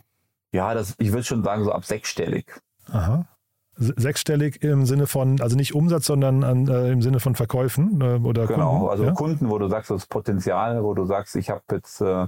Ja, 0.52 0.75
das, 0.75 0.94
ich 0.98 1.12
würde 1.12 1.25
schon 1.25 1.42
sagen, 1.42 1.64
so 1.64 1.72
ab 1.72 1.84
sechsstellig. 1.84 2.60
Aha 2.90 3.26
sechsstellig 3.78 4.62
im 4.62 4.87
Sinne 4.87 5.06
von, 5.06 5.40
also 5.40 5.56
nicht 5.56 5.75
Umsatz, 5.75 6.06
sondern 6.06 6.44
an, 6.44 6.68
äh, 6.68 6.90
im 6.90 7.02
Sinne 7.02 7.20
von 7.20 7.35
Verkäufen 7.35 8.00
äh, 8.00 8.18
oder 8.26 8.47
Genau, 8.47 8.70
Kunden, 8.70 8.90
also 8.90 9.04
ja? 9.04 9.12
Kunden, 9.12 9.50
wo 9.50 9.58
du 9.58 9.68
sagst, 9.68 9.90
das 9.90 10.06
Potenzial, 10.06 10.82
wo 10.82 10.94
du 10.94 11.04
sagst, 11.04 11.37
ich 11.37 11.50
habe 11.50 11.62
jetzt 11.73 12.00
äh, 12.00 12.26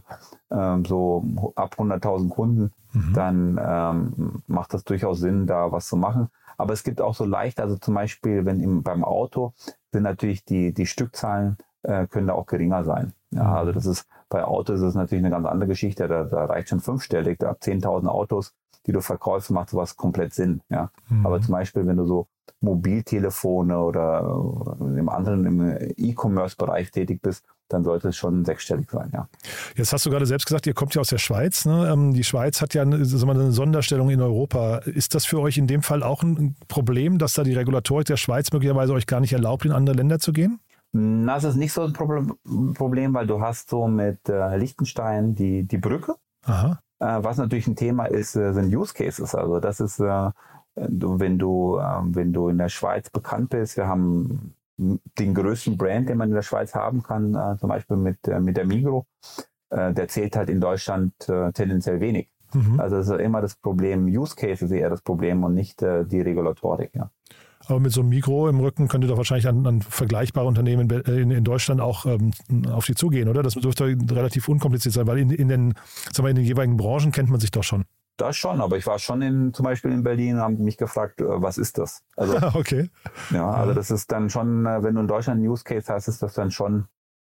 ähm, 0.51 0.85
so 0.85 1.25
ab 1.57 1.77
100.000 1.79 2.29
Kunden, 2.29 2.73
mhm. 2.93 3.13
dann 3.15 3.61
ähm, 3.63 4.43
macht 4.47 4.75
das 4.75 4.85
durchaus 4.85 5.19
Sinn, 5.21 5.47
da 5.47 5.73
was 5.73 5.87
zu 5.87 5.97
machen. 5.97 6.29
Aber 6.57 6.73
es 6.73 6.85
gibt 6.85 7.01
auch 7.01 7.15
so 7.15 7.25
leicht, 7.25 7.61
also 7.61 7.77
zum 7.77 7.95
Beispiel, 7.95 8.45
wenn 8.45 8.61
im, 8.61 8.83
beim 8.83 9.03
Auto 9.03 9.55
sind 9.93 10.03
natürlich 10.03 10.45
die, 10.45 10.73
die 10.73 10.87
Stückzahlen 10.87 11.57
äh, 11.83 12.07
können 12.07 12.27
da 12.27 12.35
auch 12.35 12.47
geringer 12.47 12.85
sein. 12.85 13.13
Ja, 13.31 13.45
mhm. 13.45 13.53
also 13.55 13.73
das 13.73 13.87
ist, 13.87 14.07
bei 14.29 14.45
Autos 14.45 14.81
ist 14.81 14.87
es 14.87 14.95
natürlich 14.95 15.25
eine 15.25 15.35
ganz 15.35 15.47
andere 15.47 15.69
Geschichte, 15.69 16.07
da, 16.07 16.25
da 16.25 16.45
reicht 16.45 16.69
schon 16.69 16.81
fünfstellig, 16.81 17.39
da 17.39 17.51
ab 17.51 17.59
10.000 17.63 18.07
Autos 18.07 18.53
die 18.87 18.93
du 18.93 19.01
verkaufst, 19.01 19.51
macht 19.51 19.71
sowas 19.71 19.97
komplett 19.97 20.35
Sinn. 20.35 20.63
Ja. 20.69 20.91
Mhm. 21.09 21.27
Aber 21.27 21.41
zum 21.41 21.53
Beispiel, 21.53 21.87
wenn 21.87 21.97
du 21.97 22.07
so 22.07 22.27
Mobiltelefone 22.61 23.79
oder 23.79 24.77
im 24.81 25.09
anderen 25.09 25.47
im 25.47 25.93
E-Commerce-Bereich 25.97 26.91
tätig 26.91 27.23
bist, 27.23 27.45
dann 27.69 27.85
sollte 27.85 28.09
es 28.09 28.17
schon 28.17 28.45
sechsstellig 28.45 28.91
sein, 28.91 29.11
ja. 29.13 29.29
Jetzt 29.77 29.93
hast 29.93 30.05
du 30.05 30.11
gerade 30.11 30.27
selbst 30.27 30.47
gesagt, 30.47 30.67
ihr 30.67 30.75
kommt 30.75 30.95
ja 30.95 31.01
aus 31.01 31.09
der 31.09 31.19
Schweiz. 31.19 31.65
Ne? 31.65 31.89
Ähm, 31.91 32.13
die 32.13 32.25
Schweiz 32.25 32.61
hat 32.61 32.75
ja 32.75 32.83
eine, 32.83 32.97
eine 32.97 33.53
Sonderstellung 33.53 34.11
in 34.11 34.21
Europa. 34.21 34.79
Ist 34.79 35.15
das 35.15 35.25
für 35.25 35.41
euch 35.41 35.57
in 35.57 35.69
dem 35.69 35.83
Fall 35.83 36.03
auch 36.03 36.23
ein 36.23 36.57
Problem, 36.69 37.19
dass 37.19 37.35
da 37.35 37.45
die 37.45 37.55
Regulatorik 37.55 38.07
der 38.07 38.17
Schweiz 38.17 38.53
möglicherweise 38.53 38.93
euch 38.93 39.07
gar 39.07 39.21
nicht 39.21 39.33
erlaubt, 39.33 39.65
in 39.65 39.73
andere 39.73 39.97
Länder 39.97 40.19
zu 40.19 40.33
gehen? 40.33 40.59
Das 40.93 41.45
ist 41.45 41.55
nicht 41.55 41.73
so 41.73 41.83
ein 41.83 41.93
Problem, 41.93 43.15
weil 43.15 43.27
du 43.29 43.41
hast 43.41 43.71
so 43.71 43.87
mit 43.87 44.29
äh, 44.29 44.57
Liechtenstein 44.57 45.37
die, 45.37 45.63
die 45.63 45.79
Brücke. 45.79 46.17
Aha. 46.45 46.81
Äh, 47.01 47.25
was 47.25 47.39
natürlich 47.39 47.67
ein 47.67 47.77
Thema 47.77 48.05
ist, 48.05 48.37
äh, 48.37 48.53
sind 48.53 48.75
Use 48.75 48.95
Cases. 48.95 49.35
Also 49.35 49.59
das 49.59 49.81
ist, 49.81 49.99
äh, 50.01 50.31
wenn 50.77 51.39
du, 51.39 51.79
ähm, 51.79 52.15
wenn 52.15 52.33
du 52.33 52.49
in 52.49 52.59
der 52.59 52.69
Schweiz 52.69 53.11
bekannt 53.11 53.51
bist, 53.51 53.77
wir 53.77 53.89
haben 53.89 54.55
den 54.77 55.35
größten 55.35 55.77
Brand, 55.77 56.09
den 56.09 56.19
man 56.19 56.29
in 56.29 56.35
der 56.35 56.43
Schweiz 56.43 56.75
haben 56.75 57.03
kann, 57.03 57.59
zum 57.59 57.69
Beispiel 57.69 57.99
mit, 57.99 58.27
mit 58.41 58.57
der 58.57 58.65
Migro, 58.65 59.05
der 59.71 60.09
zählt 60.09 60.37
halt 60.37 60.49
in 60.49 60.59
Deutschland 60.59 61.13
tendenziell 61.53 62.01
wenig. 62.01 62.31
Mhm. 62.55 62.81
Also 62.81 62.97
das 62.97 63.09
ist 63.11 63.21
immer 63.21 63.43
das 63.43 63.57
Problem, 63.57 64.07
Use 64.07 64.35
Cases 64.35 64.71
eher 64.71 64.89
das 64.89 65.03
Problem 65.03 65.45
und 65.45 65.53
nicht 65.53 65.83
die 65.83 66.23
Regulatorik. 66.23 66.93
Ja. 66.95 67.11
Aber 67.71 67.81
mit 67.81 67.93
so 67.93 68.01
einem 68.01 68.11
Mikro 68.11 68.49
im 68.49 68.59
Rücken 68.61 68.89
könnte 68.89 69.07
doch 69.07 69.17
wahrscheinlich 69.17 69.47
an, 69.47 69.65
an 69.67 69.81
vergleichbare 69.81 70.47
Unternehmen 70.47 70.91
in, 70.91 71.31
in, 71.31 71.45
Deutschland 71.45 71.81
auch 71.81 72.05
ähm, 72.05 72.33
auf 72.69 72.87
die 72.87 72.95
zugehen, 72.95 73.29
oder? 73.29 73.43
Das 73.43 73.55
dürfte 73.55 73.85
relativ 74.11 74.49
unkompliziert 74.49 74.95
sein, 74.95 75.07
weil 75.07 75.19
in, 75.19 75.31
in, 75.31 75.49
den, 75.49 75.75
sagen 76.13 76.25
wir, 76.25 76.31
in 76.31 76.37
den 76.37 76.45
jeweiligen 76.45 76.77
Branchen 76.77 77.13
kennt 77.13 77.31
man 77.31 77.39
sich 77.39 77.53
doch 77.53 77.63
schon. 77.63 77.85
Das 78.17 78.37
schon, 78.37 78.61
aber 78.61 78.77
ich 78.77 78.87
war 78.87 78.99
schon 78.99 79.23
in, 79.23 79.55
zum 79.55 79.65
Beispiel 79.65 79.93
in 79.93 80.03
Berlin 80.03 80.35
und 80.35 80.41
haben 80.41 80.65
mich 80.65 80.77
gefragt, 80.77 81.21
äh, 81.21 81.25
was 81.27 81.59
ist 81.59 81.79
das? 81.79 82.03
Also, 82.17 82.37
okay. 82.59 82.91
Ja, 83.31 83.51
also 83.51 83.73
das 83.73 83.91
ist 83.91 84.11
dann 84.13 84.29
schon, 84.29 84.67
äh, 84.67 84.83
wenn 84.83 84.95
du 84.95 85.01
in 85.01 85.09
Deutschland 85.09 85.39
einen 85.39 85.49
Use 85.49 85.65
Case 85.65 85.93
hast, 85.93 86.09
ist 86.09 86.23
das 86.23 86.35
dann 86.35 86.51
schon 86.51 86.87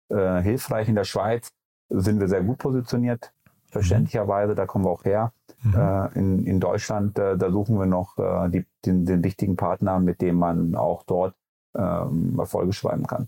äh, 0.09 0.41
hilfreich. 0.41 0.89
In 0.89 0.95
der 0.95 1.03
Schweiz 1.03 1.49
sind 1.89 2.19
wir 2.19 2.27
sehr 2.27 2.41
gut 2.41 2.57
positioniert, 2.57 3.31
verständlicherweise, 3.69 4.55
da 4.55 4.65
kommen 4.65 4.85
wir 4.85 4.89
auch 4.89 5.05
her. 5.05 5.31
Mhm. 5.63 5.75
Äh, 5.75 6.07
in, 6.19 6.45
in 6.45 6.59
Deutschland, 6.59 7.17
äh, 7.19 7.37
da 7.37 7.51
suchen 7.51 7.77
wir 7.77 7.85
noch 7.85 8.17
äh, 8.17 8.49
die, 8.49 8.65
den, 8.85 9.05
den 9.05 9.21
richtigen 9.21 9.55
Partner, 9.55 9.99
mit 9.99 10.21
dem 10.21 10.35
man 10.37 10.75
auch 10.75 11.03
dort 11.03 11.35
ähm, 11.75 12.35
Erfolge 12.39 12.73
schreiben 12.73 13.05
kann. 13.07 13.27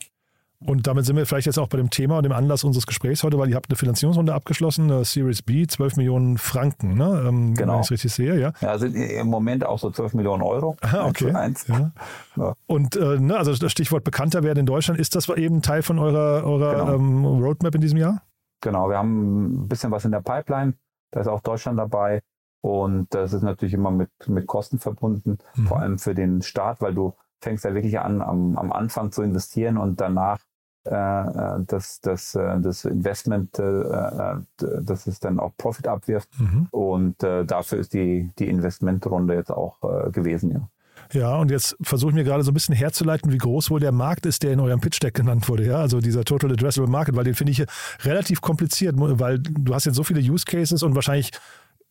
Und 0.66 0.88
damit 0.88 1.06
sind 1.06 1.18
wir 1.18 1.26
vielleicht 1.26 1.46
jetzt 1.46 1.58
auch 1.60 1.68
bei 1.68 1.76
dem 1.76 1.90
Thema 1.90 2.16
und 2.18 2.24
dem 2.24 2.32
Anlass 2.32 2.64
unseres 2.64 2.88
Gesprächs 2.88 3.22
heute, 3.24 3.38
weil 3.38 3.50
ihr 3.50 3.56
habt 3.58 3.70
eine 3.70 3.76
Finanzierungsrunde 3.76 4.34
abgeschlossen, 4.34 4.90
eine 4.90 5.04
Series 5.04 5.42
B, 5.42 5.68
12 5.68 5.98
Millionen 5.98 6.38
Franken, 6.38 6.94
ne? 6.94 7.24
Ähm, 7.28 7.54
Genau. 7.54 7.74
Wenn 7.74 7.80
ich 7.82 7.86
es 7.88 7.92
richtig 7.92 8.14
sehe, 8.14 8.40
ja. 8.40 8.54
Ja, 8.62 8.78
sind 8.78 8.96
im 8.96 9.28
Moment 9.28 9.66
auch 9.66 9.78
so 9.78 9.90
12 9.92 10.14
Millionen 10.14 10.42
Euro. 10.42 10.78
Ah, 10.80 11.04
Eins 11.04 11.22
okay. 11.22 11.34
eins. 11.34 11.68
Ja. 11.68 11.92
Ja. 12.38 12.54
Und 12.66 12.96
äh, 12.96 13.20
ne, 13.20 13.38
also 13.38 13.54
das 13.54 13.72
Stichwort 13.74 14.04
bekannter 14.06 14.42
werden 14.42 14.60
in 14.60 14.66
Deutschland, 14.66 15.00
ist 15.00 15.16
das 15.16 15.28
eben 15.30 15.62
Teil 15.62 15.84
von 15.84 16.00
eurer, 16.00 16.44
eurer 16.46 16.86
Genau. 16.86 16.96
ähm, 16.96 17.26
Roadmap 17.26 17.76
in 17.76 17.82
diesem 17.82 17.98
Jahr? 18.00 18.22
Genau, 18.62 18.90
wir 18.90 18.98
haben 18.98 19.64
ein 19.66 19.68
bisschen 19.68 19.92
was 19.92 20.06
in 20.06 20.12
der 20.12 20.22
Pipeline. 20.22 20.74
Da 21.14 21.22
ist 21.22 21.28
auch 21.28 21.42
Deutschland 21.42 21.78
dabei. 21.78 22.22
Und 22.62 23.14
das 23.14 23.34
ist 23.34 23.44
natürlich 23.44 23.74
immer 23.74 23.92
mit, 23.92 24.10
mit 24.28 24.48
Kosten 24.48 24.80
verbunden, 24.80 25.38
Mhm. 25.56 25.68
vor 25.68 25.80
allem 25.80 26.00
für 26.00 26.16
den 26.16 26.42
Start, 26.42 26.82
weil 26.82 26.94
du 26.94 27.14
fängst 27.42 27.66
ja 27.66 27.74
wirklich 27.74 28.00
an, 28.00 28.22
am, 28.22 28.58
am 28.58 28.72
Anfang 28.72 29.12
zu 29.12 29.22
investieren 29.22 29.78
und 29.78 30.00
danach 30.02 30.40
äh, 30.86 30.94
äh, 30.96 31.60
das, 31.68 32.00
das, 32.02 32.36
äh, 32.36 32.60
das 32.62 32.86
Investment, 32.86 33.60
äh, 33.60 33.64
äh, 33.64 34.36
dass 34.82 35.08
es 35.08 35.20
dann 35.20 35.40
auch 35.40 35.52
Profit 35.58 35.88
abwirft. 35.88 36.30
Mhm. 36.40 36.68
Und 36.72 37.22
äh, 37.24 37.46
dafür 37.46 37.80
ist 37.80 37.94
die, 37.94 38.32
die 38.40 38.50
Investmentrunde 38.50 39.34
jetzt 39.36 39.52
auch 39.52 39.78
äh, 39.84 40.12
gewesen, 40.12 40.52
ja. 40.52 40.68
Ja, 41.12 41.36
und 41.36 41.52
jetzt 41.52 41.76
versuche 41.82 42.12
ich 42.12 42.16
mir 42.16 42.24
gerade 42.24 42.44
so 42.44 42.52
ein 42.52 42.54
bisschen 42.54 42.76
herzuleiten, 42.76 43.32
wie 43.32 43.38
groß 43.38 43.70
wohl 43.70 43.80
der 43.80 43.92
Markt 43.92 44.26
ist, 44.26 44.44
der 44.44 44.54
in 44.54 44.60
eurem 44.60 44.80
Pitch 44.80 45.02
Deck 45.02 45.14
genannt 45.14 45.48
wurde, 45.50 45.66
ja, 45.66 45.78
also 45.78 46.00
dieser 46.00 46.24
Total 46.24 46.52
Addressable 46.52 46.90
Market, 46.90 47.16
weil 47.16 47.24
den 47.24 47.36
finde 47.36 47.52
ich 47.52 47.58
hier 47.58 47.68
relativ 48.04 48.42
kompliziert, 48.42 48.96
weil 48.98 49.40
du 49.40 49.74
hast 49.74 49.86
jetzt 49.86 49.96
so 49.96 50.04
viele 50.04 50.22
Use 50.22 50.46
Cases 50.46 50.82
und 50.84 50.96
wahrscheinlich 50.96 51.32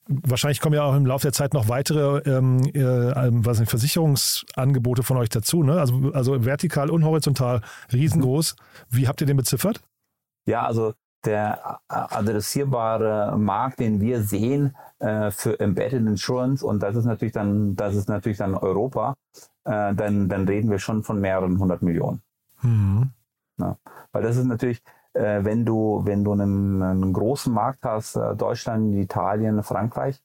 Wahrscheinlich 0.08 0.58
kommen 0.58 0.74
ja 0.74 0.82
auch 0.82 0.96
im 0.96 1.06
Laufe 1.06 1.22
der 1.22 1.32
Zeit 1.32 1.54
noch 1.54 1.68
weitere 1.68 2.18
ähm, 2.28 2.60
äh, 2.74 2.80
ähm, 2.80 3.46
was 3.46 3.58
sind, 3.58 3.70
Versicherungsangebote 3.70 5.04
von 5.04 5.16
euch 5.16 5.28
dazu. 5.28 5.62
Ne? 5.62 5.78
Also, 5.78 6.10
also 6.12 6.44
vertikal 6.44 6.90
und 6.90 7.04
horizontal 7.04 7.60
riesengroß. 7.92 8.56
Wie 8.90 9.06
habt 9.06 9.20
ihr 9.20 9.28
den 9.28 9.36
beziffert? 9.36 9.80
Ja, 10.44 10.66
also 10.66 10.94
der 11.24 11.80
adressierbare 11.88 13.36
Markt, 13.38 13.80
den 13.80 14.00
wir 14.00 14.22
sehen 14.22 14.76
äh, 14.98 15.30
für 15.30 15.58
Embedded 15.60 16.06
Insurance, 16.06 16.64
und 16.66 16.82
das 16.82 16.96
ist 16.96 17.04
natürlich 17.04 17.32
dann, 17.32 17.76
das 17.76 17.94
ist 17.94 18.08
natürlich 18.08 18.38
dann 18.38 18.54
Europa, 18.54 19.14
äh, 19.64 19.94
dann, 19.94 20.28
dann 20.28 20.46
reden 20.46 20.70
wir 20.70 20.78
schon 20.78 21.02
von 21.02 21.20
mehreren 21.20 21.58
hundert 21.58 21.82
Millionen. 21.82 22.22
Mhm. 22.62 23.10
Weil 24.12 24.22
das 24.22 24.36
ist 24.36 24.46
natürlich, 24.46 24.82
äh, 25.12 25.44
wenn 25.44 25.64
du, 25.64 26.02
wenn 26.04 26.24
du 26.24 26.32
einen, 26.32 26.82
einen 26.82 27.12
großen 27.12 27.52
Markt 27.52 27.84
hast, 27.84 28.16
äh, 28.16 28.34
Deutschland, 28.34 28.94
Italien, 28.94 29.62
Frankreich, 29.62 30.22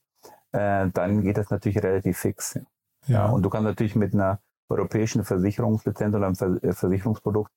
äh, 0.52 0.88
dann 0.92 1.22
geht 1.22 1.36
das 1.36 1.50
natürlich 1.50 1.82
relativ 1.82 2.18
fix. 2.18 2.54
Ja. 2.54 2.62
Ja. 3.06 3.26
und 3.30 3.42
du 3.42 3.48
kannst 3.48 3.64
natürlich 3.64 3.96
mit 3.96 4.12
einer 4.12 4.38
europäischen 4.68 5.24
Versicherungslizenz 5.24 6.14
oder 6.14 6.26
einem 6.26 6.36
Ver 6.36 6.62
äh, 6.62 6.72
Versicherungsprodukt 6.72 7.50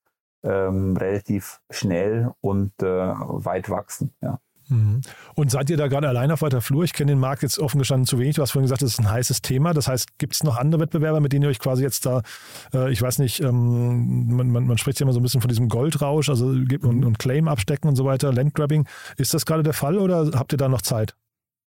ähm, 0.43 0.97
relativ 0.97 1.61
schnell 1.69 2.31
und 2.41 2.71
äh, 2.81 2.85
weit 2.85 3.69
wachsen. 3.69 4.13
Ja. 4.21 4.39
Mhm. 4.71 5.01
Und 5.35 5.51
seid 5.51 5.69
ihr 5.69 5.77
da 5.77 5.87
gerade 5.87 6.07
allein 6.07 6.31
auf 6.31 6.41
weiter 6.41 6.61
Flur? 6.61 6.83
Ich 6.83 6.93
kenne 6.93 7.11
den 7.11 7.19
Markt 7.19 7.43
jetzt 7.43 7.59
offen 7.59 7.79
gestanden 7.79 8.07
zu 8.07 8.17
wenig. 8.19 8.35
Du 8.35 8.41
hast 8.41 8.51
vorhin 8.51 8.65
gesagt, 8.65 8.81
das 8.81 8.91
ist 8.91 8.99
ein 8.99 9.11
heißes 9.11 9.41
Thema. 9.41 9.73
Das 9.73 9.87
heißt, 9.87 10.17
gibt 10.17 10.33
es 10.33 10.43
noch 10.43 10.57
andere 10.57 10.81
Wettbewerber, 10.81 11.19
mit 11.19 11.33
denen 11.33 11.43
ihr 11.43 11.49
euch 11.49 11.59
quasi 11.59 11.83
jetzt 11.83 12.05
da, 12.05 12.21
äh, 12.73 12.91
ich 12.91 13.01
weiß 13.01 13.19
nicht, 13.19 13.41
ähm, 13.41 14.33
man, 14.33 14.49
man, 14.49 14.65
man 14.65 14.77
spricht 14.77 14.99
ja 14.99 15.03
immer 15.03 15.13
so 15.13 15.19
ein 15.19 15.23
bisschen 15.23 15.41
von 15.41 15.49
diesem 15.49 15.67
Goldrausch 15.67 16.29
also 16.29 16.47
und, 16.47 17.05
und 17.05 17.19
Claim 17.19 17.47
abstecken 17.47 17.89
und 17.89 17.95
so 17.95 18.05
weiter, 18.05 18.31
Landgrabbing. 18.31 18.87
Ist 19.17 19.33
das 19.33 19.45
gerade 19.45 19.63
der 19.63 19.73
Fall 19.73 19.97
oder 19.97 20.31
habt 20.35 20.53
ihr 20.53 20.57
da 20.57 20.69
noch 20.69 20.81
Zeit? 20.81 21.15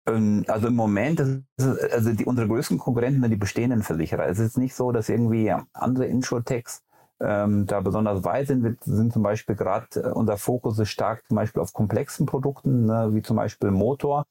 Ähm, 0.07 0.45
Also 0.47 0.69
im 0.69 0.77
Moment, 0.77 1.21
also 1.59 2.13
die, 2.13 2.27
unsere 2.27 2.49
größten 2.49 2.79
Konkurrenten 2.79 3.23
sind 3.23 3.31
die 3.31 3.37
bestehenden 3.37 3.83
Versicherer. 3.83 4.27
Es 4.27 4.39
ist 4.39 4.59
nicht 4.59 4.75
so, 4.75 4.93
dass 4.93 5.09
irgendwie 5.09 5.53
andere 5.73 6.05
Insurtechs 6.05 6.83
ähm, 7.21 7.67
da 7.67 7.81
besonders 7.81 8.25
weit 8.25 8.47
sind. 8.49 8.63
Wir 8.65 8.77
sind 8.81 9.13
zum 9.13 9.23
Beispiel 9.23 9.55
gerade, 9.57 9.87
äh, 9.97 10.11
unser 10.13 10.37
Fokus 10.37 10.79
ist 10.79 10.91
stark 10.91 11.25
zum 11.29 11.37
Beispiel 11.37 11.61
auf 11.63 11.73
komplexen 11.73 12.27
Produkten, 12.27 12.87
ne, 12.87 13.11
wie 13.13 13.23
zum 13.23 13.37
Beispiel 13.37 13.71
Motor. 13.71 14.27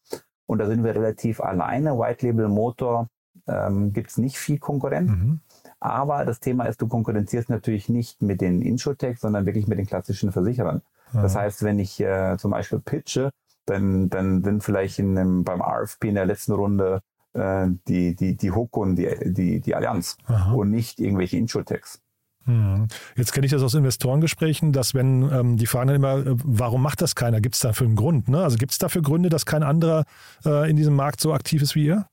Und 0.47 0.57
da 0.59 0.65
sind 0.67 0.83
wir 0.83 0.95
relativ 0.95 1.41
alleine. 1.41 1.97
White 1.99 2.25
Label 2.25 2.47
Motor 2.47 3.07
ähm, 3.47 3.93
gibt 3.93 4.09
es 4.09 4.17
nicht 4.17 4.37
viel 4.37 4.57
Konkurrenz. 4.59 5.11
Mhm. 5.11 5.39
Aber 5.79 6.25
das 6.25 6.39
Thema 6.39 6.65
ist, 6.65 6.81
du 6.81 6.87
konkurrenzierst 6.87 7.49
natürlich 7.49 7.89
nicht 7.89 8.21
mit 8.21 8.41
den 8.41 8.61
Insurtechs, 8.61 9.21
sondern 9.21 9.45
wirklich 9.45 9.67
mit 9.67 9.77
den 9.77 9.85
klassischen 9.85 10.31
Versicherern. 10.31 10.81
Das 11.13 11.35
Ja. 11.35 11.41
heißt, 11.41 11.63
wenn 11.63 11.79
ich 11.79 11.99
äh, 11.99 12.37
zum 12.37 12.51
Beispiel 12.51 12.79
pitche, 12.79 13.29
dann, 13.65 14.09
dann 14.09 14.43
sind 14.43 14.63
vielleicht 14.63 14.97
in 14.99 15.17
einem, 15.17 15.43
beim 15.43 15.61
RFP 15.61 16.05
in 16.05 16.15
der 16.15 16.25
letzten 16.25 16.53
Runde 16.53 17.01
äh, 17.33 17.67
die, 17.87 18.15
die, 18.15 18.35
die 18.35 18.51
Hook 18.51 18.75
und 18.77 18.95
die, 18.95 19.07
die, 19.31 19.59
die 19.61 19.75
Allianz 19.75 20.17
Aha. 20.25 20.53
und 20.53 20.71
nicht 20.71 20.99
irgendwelche 20.99 21.37
Insurtechs. 21.37 22.01
Mhm. 22.45 22.87
Jetzt 23.15 23.33
kenne 23.33 23.45
ich 23.45 23.51
das 23.51 23.61
aus 23.61 23.73
Investorengesprächen, 23.73 24.71
dass 24.71 24.93
wenn 24.93 25.29
ähm, 25.31 25.57
die 25.57 25.67
fragen 25.67 25.87
dann 25.87 25.95
immer, 25.97 26.17
äh, 26.25 26.35
warum 26.43 26.81
macht 26.81 27.01
das 27.01 27.15
keiner? 27.15 27.41
Gibt 27.41 27.55
es 27.55 27.61
dafür 27.61 27.85
einen 27.87 27.95
Grund? 27.95 28.27
Ne? 28.27 28.41
Also 28.43 28.57
gibt 28.57 28.71
es 28.71 28.77
dafür 28.77 29.01
Gründe, 29.01 29.29
dass 29.29 29.45
kein 29.45 29.63
anderer 29.63 30.05
äh, 30.45 30.69
in 30.69 30.75
diesem 30.75 30.95
Markt 30.95 31.19
so 31.21 31.33
aktiv 31.33 31.61
ist 31.61 31.75
wie 31.75 31.85
ihr? 31.85 32.07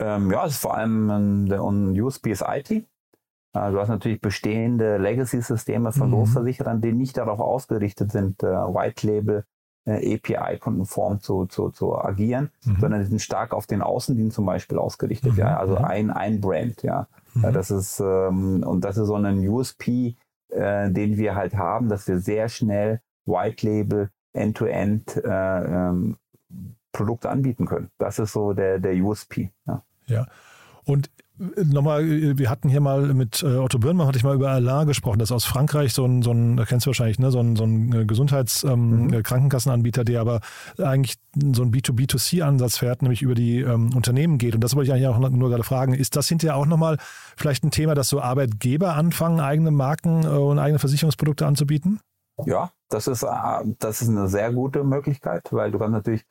Ähm, 0.00 0.30
ja, 0.30 0.44
es 0.46 0.52
ist 0.54 0.60
vor 0.60 0.76
allem 0.76 1.10
ein, 1.10 1.46
der- 1.46 1.62
USP 1.64 2.30
ist 2.30 2.44
IT. 2.46 2.70
Äh, 2.70 2.84
du 3.52 3.80
hast 3.80 3.88
natürlich 3.88 4.20
bestehende 4.20 4.98
Legacy-Systeme 4.98 5.92
von 5.92 6.08
Mhm. 6.08 6.14
Großversicherern, 6.14 6.80
die 6.80 6.92
nicht 6.92 7.16
darauf 7.16 7.40
ausgerichtet 7.40 8.12
sind, 8.12 8.42
äh, 8.42 8.46
White 8.46 9.06
Label, 9.06 9.44
äh, 9.88 10.14
API-konform 10.16 11.20
zu, 11.20 11.46
zu, 11.46 11.70
zu 11.70 11.96
agieren, 11.96 12.50
Mhm. 12.64 12.76
sondern 12.80 13.00
die 13.00 13.06
sind 13.06 13.22
stark 13.22 13.52
auf 13.54 13.66
den 13.66 13.82
Außendienst 13.82 14.34
zum 14.34 14.46
Beispiel 14.46 14.78
ausgerichtet. 14.78 15.32
Mhm, 15.32 15.38
Ja, 15.38 15.56
also 15.58 15.78
mhm. 15.78 15.84
ein, 15.84 16.10
ein 16.10 16.40
Brand. 16.40 16.82
Ja, 16.82 17.06
Mhm. 17.34 17.42
ja 17.44 17.52
das 17.52 17.70
ist 17.70 18.00
ähm, 18.00 18.62
und 18.66 18.84
das 18.84 18.96
ist 18.98 19.06
so 19.06 19.14
ein 19.16 19.38
USP, 19.48 20.16
äh, 20.50 20.90
den 20.90 21.16
wir 21.16 21.34
halt 21.34 21.54
haben, 21.56 21.88
dass 21.88 22.06
wir 22.08 22.18
sehr 22.18 22.48
schnell 22.48 23.00
White 23.26 23.66
Label, 23.66 24.10
End-to-End 24.32 25.16
äh, 25.16 25.28
ähm, 25.64 26.16
Produkte 26.92 27.28
anbieten 27.30 27.66
können. 27.66 27.90
Das 27.98 28.18
ist 28.18 28.32
so 28.32 28.52
der, 28.54 28.78
der 28.78 28.94
USP. 29.02 29.50
Ja. 29.66 29.82
Ja. 30.06 30.26
Und 30.84 31.10
nochmal, 31.38 32.04
äh, 32.04 32.38
wir 32.38 32.50
hatten 32.50 32.68
hier 32.68 32.80
mal 32.80 33.14
mit 33.14 33.42
äh, 33.42 33.56
Otto 33.56 33.78
Birnmann, 33.78 34.06
hatte 34.06 34.18
ich 34.18 34.24
mal 34.24 34.34
über 34.34 34.50
Alain 34.50 34.86
gesprochen, 34.86 35.18
das 35.18 35.30
ist 35.30 35.34
aus 35.34 35.44
Frankreich 35.44 35.92
so 35.92 36.04
ein, 36.04 36.22
so 36.22 36.32
ein 36.32 36.56
da 36.56 36.64
kennst 36.64 36.86
du 36.86 36.88
wahrscheinlich, 36.88 37.18
ne, 37.18 37.30
so 37.30 37.40
ein, 37.40 37.56
so 37.56 37.64
ein 37.64 37.92
äh, 37.92 38.04
Gesundheits-, 38.04 38.64
ähm, 38.64 38.88
Mhm. 38.88 39.22
Krankenkassenanbieter, 39.22 40.04
der 40.04 40.20
aber 40.20 40.40
eigentlich 40.78 41.16
so 41.34 41.62
einen 41.62 41.72
B2B2C-Ansatz 41.72 42.78
fährt, 42.78 43.02
nämlich 43.02 43.22
über 43.22 43.34
die 43.34 43.60
ähm, 43.60 43.94
Unternehmen 43.94 44.38
geht. 44.38 44.54
Und 44.54 44.62
das 44.62 44.74
wollte 44.74 44.88
ich 44.88 44.92
eigentlich 44.94 45.08
auch 45.08 45.18
nur 45.30 45.50
gerade 45.50 45.64
fragen. 45.64 45.94
Ist 45.94 46.16
das 46.16 46.28
hinterher 46.28 46.56
auch 46.56 46.66
nochmal 46.66 46.98
vielleicht 47.36 47.64
ein 47.64 47.70
Thema, 47.70 47.94
dass 47.94 48.08
so 48.08 48.20
Arbeitgeber 48.20 48.94
anfangen, 48.94 49.40
eigene 49.40 49.70
Marken 49.70 50.26
und 50.26 50.58
eigene 50.58 50.78
Versicherungsprodukte 50.78 51.46
anzubieten? 51.46 52.00
Ja, 52.46 52.70
das 52.88 53.08
ist, 53.08 53.24
das 53.78 54.02
ist 54.02 54.08
eine 54.08 54.28
sehr 54.28 54.52
gute 54.52 54.84
Möglichkeit, 54.84 55.48
weil 55.50 55.70
du 55.70 55.78
kannst 55.78 55.92
natürlich 55.92 56.24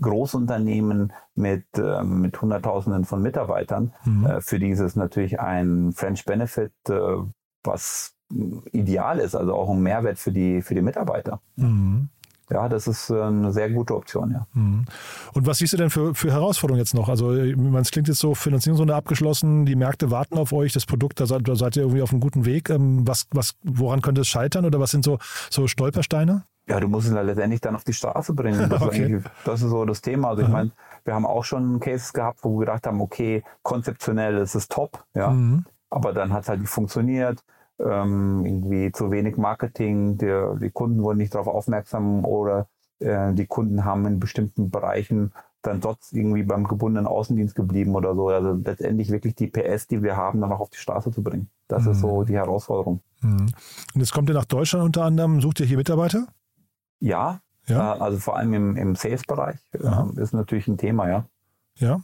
Großunternehmen 0.00 1.12
mit, 1.34 1.64
ähm, 1.76 2.20
mit 2.20 2.40
Hunderttausenden 2.40 3.04
von 3.04 3.22
Mitarbeitern, 3.22 3.92
Mhm. 4.04 4.26
äh, 4.26 4.40
für 4.40 4.58
die 4.58 4.70
ist 4.70 4.80
es 4.80 4.96
natürlich 4.96 5.40
ein 5.40 5.92
French 5.92 6.24
Benefit, 6.24 6.72
äh, 6.88 7.16
was 7.62 8.14
ideal 8.72 9.18
ist, 9.18 9.34
also 9.34 9.54
auch 9.54 9.70
ein 9.70 9.82
Mehrwert 9.82 10.18
für 10.18 10.32
die, 10.32 10.62
für 10.62 10.74
die 10.74 10.82
Mitarbeiter. 10.82 11.40
Mhm. 11.56 12.08
Ja, 12.50 12.68
das 12.68 12.86
ist 12.86 13.08
äh, 13.08 13.20
eine 13.22 13.52
sehr 13.52 13.70
gute 13.70 13.94
Option, 13.96 14.30
ja. 14.32 14.46
Mhm. 14.52 14.84
Und 15.32 15.46
was 15.46 15.58
siehst 15.58 15.72
du 15.72 15.76
denn 15.78 15.88
für, 15.88 16.14
für 16.14 16.30
Herausforderungen 16.30 16.80
jetzt 16.80 16.94
noch? 16.94 17.08
Also, 17.08 17.32
es 17.32 17.90
klingt 17.90 18.06
jetzt 18.08 18.18
so, 18.20 18.34
Finanzierungsrunde 18.34 18.94
abgeschlossen, 18.94 19.64
die 19.64 19.76
Märkte 19.76 20.10
warten 20.10 20.36
auf 20.36 20.52
euch, 20.52 20.72
das 20.72 20.84
Produkt, 20.84 21.20
da 21.20 21.26
seid, 21.26 21.48
da 21.48 21.54
seid 21.56 21.76
ihr 21.76 21.82
irgendwie 21.84 22.02
auf 22.02 22.10
einem 22.10 22.20
guten 22.20 22.44
Weg. 22.44 22.68
Ähm, 22.68 23.06
Was, 23.08 23.26
was, 23.30 23.54
woran 23.62 24.02
könnte 24.02 24.20
es 24.20 24.28
scheitern 24.28 24.66
oder 24.66 24.78
was 24.78 24.90
sind 24.90 25.04
so, 25.04 25.18
so 25.50 25.66
Stolpersteine? 25.66 26.44
Ja, 26.66 26.80
du 26.80 26.88
musst 26.88 27.08
es 27.08 27.14
halt 27.14 27.26
letztendlich 27.26 27.60
dann 27.60 27.76
auf 27.76 27.84
die 27.84 27.92
Straße 27.92 28.32
bringen. 28.32 28.58
Das, 28.70 28.82
Okay. 28.82 29.16
ist, 29.16 29.26
das 29.44 29.62
ist 29.62 29.70
so 29.70 29.84
das 29.84 30.00
Thema. 30.00 30.28
Also 30.30 30.42
ich 30.42 30.48
meine, 30.48 30.70
wir 31.04 31.14
haben 31.14 31.26
auch 31.26 31.44
schon 31.44 31.78
Cases 31.80 32.12
gehabt, 32.12 32.40
wo 32.42 32.54
wir 32.58 32.60
gedacht 32.66 32.86
haben, 32.86 33.00
okay, 33.00 33.44
konzeptionell 33.62 34.38
ist 34.38 34.54
es 34.54 34.68
top, 34.68 35.04
ja. 35.14 35.30
Mhm. 35.30 35.64
aber 35.90 36.12
dann 36.12 36.32
hat 36.32 36.44
es 36.44 36.48
halt 36.48 36.60
nicht 36.60 36.70
funktioniert. 36.70 37.44
Ähm, 37.78 38.46
irgendwie 38.46 38.92
zu 38.92 39.10
wenig 39.10 39.36
Marketing, 39.36 40.16
der, 40.16 40.54
die 40.54 40.70
Kunden 40.70 41.02
wurden 41.02 41.18
nicht 41.18 41.34
darauf 41.34 41.48
aufmerksam 41.48 42.24
oder 42.24 42.68
äh, 43.00 43.32
die 43.34 43.46
Kunden 43.46 43.84
haben 43.84 44.06
in 44.06 44.20
bestimmten 44.20 44.70
Bereichen 44.70 45.32
dann 45.62 45.80
dort 45.80 45.98
irgendwie 46.12 46.44
beim 46.44 46.68
gebundenen 46.68 47.06
Außendienst 47.06 47.54
geblieben 47.54 47.94
oder 47.96 48.14
so. 48.14 48.28
Also 48.28 48.52
letztendlich 48.52 49.10
wirklich 49.10 49.34
die 49.34 49.48
PS, 49.48 49.88
die 49.88 50.02
wir 50.02 50.16
haben, 50.16 50.40
dann 50.40 50.52
auch 50.52 50.60
auf 50.60 50.70
die 50.70 50.76
Straße 50.78 51.10
zu 51.10 51.22
bringen. 51.22 51.48
Das 51.68 51.86
ist 51.86 52.00
so 52.00 52.22
die 52.22 52.34
Herausforderung. 52.34 53.00
Mhm. 53.22 53.46
Und 53.94 54.00
jetzt 54.00 54.12
kommt 54.12 54.28
ihr 54.28 54.34
nach 54.34 54.44
Deutschland 54.44 54.84
unter 54.84 55.04
anderem, 55.04 55.40
sucht 55.40 55.60
ihr 55.60 55.66
hier 55.66 55.78
Mitarbeiter? 55.78 56.26
Ja, 57.04 57.40
Ja. 57.66 57.94
Äh, 57.96 57.98
also 58.00 58.18
vor 58.18 58.36
allem 58.36 58.52
im, 58.54 58.76
im 58.76 58.94
Sales-Bereich 58.94 59.58
äh, 59.72 60.20
ist 60.20 60.32
natürlich 60.34 60.68
ein 60.68 60.76
Thema, 60.78 61.08
ja. 61.08 61.24
Ja. 61.78 62.00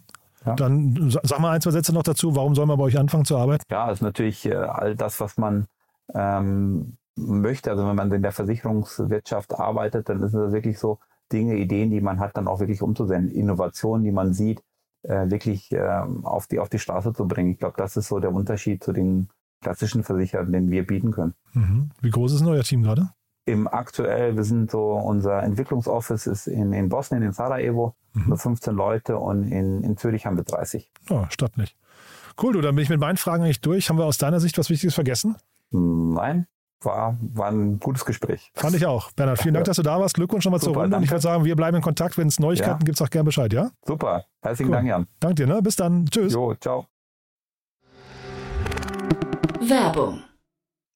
Ja. 0.47 0.55
Dann 0.55 1.11
sa- 1.11 1.21
sag 1.23 1.39
mal 1.41 1.51
ein, 1.53 1.61
zwei 1.61 1.71
Sätze 1.71 1.93
noch 1.93 2.03
dazu. 2.03 2.35
Warum 2.35 2.55
soll 2.55 2.65
man 2.67 2.79
bei 2.79 2.85
euch 2.85 2.99
anfangen 2.99 3.25
zu 3.27 3.37
arbeiten? 3.37 3.63
Ja, 3.71 3.91
ist 3.91 4.01
natürlich 4.03 4.47
äh, 4.47 4.55
all 4.55 4.97
das, 4.97 5.21
was 5.21 5.37
man 5.37 5.67
ähm, 6.15 6.97
möchte. 7.17 7.71
Also 7.71 7.87
wenn 7.87 7.95
man 7.97 8.11
in 8.13 8.23
der 8.23 8.33
Versicherungswirtschaft 8.33 9.55
arbeitet, 9.55 10.09
dann 10.09 10.23
ist 10.23 10.33
es 10.35 10.53
wirklich 10.53 10.79
so 10.79 10.99
Dinge, 11.33 11.57
Ideen, 11.57 11.91
die 11.91 12.01
man 12.01 12.19
hat, 12.21 12.37
dann 12.37 12.49
auch 12.49 12.59
wirklich 12.61 12.83
umzusetzen. 12.83 13.29
Innovationen, 13.31 14.03
die 14.05 14.13
man 14.13 14.33
sieht, 14.33 14.63
äh, 15.03 15.31
wirklich 15.31 15.71
ähm, 15.73 16.25
auf, 16.25 16.47
die, 16.47 16.59
auf 16.59 16.69
die 16.71 16.79
Straße 16.79 17.13
zu 17.13 17.29
bringen. 17.29 17.51
Ich 17.51 17.59
glaube, 17.59 17.75
das 17.77 17.97
ist 17.97 18.09
so 18.09 18.19
der 18.19 18.33
Unterschied 18.33 18.83
zu 18.83 18.93
den 18.93 19.29
klassischen 19.63 20.03
Versicherern, 20.05 20.51
den 20.53 20.71
wir 20.71 20.87
bieten 20.87 21.11
können. 21.13 21.35
Mhm. 21.53 21.91
Wie 22.01 22.11
groß 22.11 22.33
ist 22.33 22.41
denn 22.41 22.49
euer 22.49 22.63
Team 22.63 22.83
gerade? 22.83 23.11
Im 23.51 23.67
aktuell, 23.67 24.37
wir 24.37 24.45
sind 24.45 24.71
so, 24.71 24.93
unser 24.93 25.43
Entwicklungsoffice 25.43 26.29
ist 26.29 26.47
in, 26.47 26.73
in 26.73 26.89
Bosnien, 26.89 27.23
in 27.23 27.33
Sarajevo, 27.33 27.97
mhm. 28.13 28.37
15 28.37 28.75
Leute 28.75 29.19
und 29.19 29.51
in, 29.51 29.83
in 29.83 29.97
Zürich 29.97 30.25
haben 30.25 30.37
wir 30.37 30.45
30. 30.45 30.89
Oh, 31.11 31.25
stattlich. 31.31 31.77
Cool, 32.41 32.53
du, 32.53 32.61
dann 32.61 32.77
bin 32.77 32.85
ich 32.85 32.91
mit 32.91 33.01
meinen 33.01 33.17
Fragen 33.17 33.43
eigentlich 33.43 33.61
durch. 33.61 33.91
Haben 33.91 33.99
wir 33.99 34.05
aus 34.05 34.19
deiner 34.19 34.39
Sicht 34.39 34.57
was 34.57 34.71
Wichtiges 34.71 34.95
vergessen? 34.95 35.35
Nein, 35.73 36.47
war, 36.81 37.17
war 37.21 37.49
ein 37.49 37.81
gutes 37.81 38.05
Gespräch. 38.05 38.53
Fand 38.55 38.77
ich 38.77 38.87
auch. 38.87 39.11
Bernhard, 39.13 39.41
vielen 39.43 39.55
Dank, 39.55 39.67
dass 39.67 39.77
du 39.77 39.83
da 39.83 39.99
warst. 39.99 40.15
Glückwunsch 40.15 40.45
nochmal 40.45 40.61
zur 40.61 40.75
Runde. 40.75 40.97
Und 40.97 41.03
ich 41.03 41.11
würde 41.11 41.23
sagen, 41.23 41.45
wir 41.45 41.57
bleiben 41.57 41.77
in 41.77 41.83
Kontakt. 41.83 42.17
Wenn 42.19 42.29
es 42.29 42.39
Neuigkeiten 42.39 42.81
ja. 42.81 42.85
gibt, 42.85 42.99
sag 42.99 43.11
gerne 43.11 43.25
Bescheid, 43.25 43.53
ja? 43.53 43.71
Super. 43.85 44.25
Herzlichen 44.43 44.71
cool. 44.71 44.77
Dank, 44.77 44.89
Jan. 44.89 45.07
Danke 45.19 45.35
dir, 45.35 45.47
ne? 45.49 45.61
Bis 45.61 45.75
dann. 45.75 46.07
Tschüss. 46.07 46.33
Jo, 46.33 46.55
ciao. 46.55 46.87
Werbung 49.61 50.23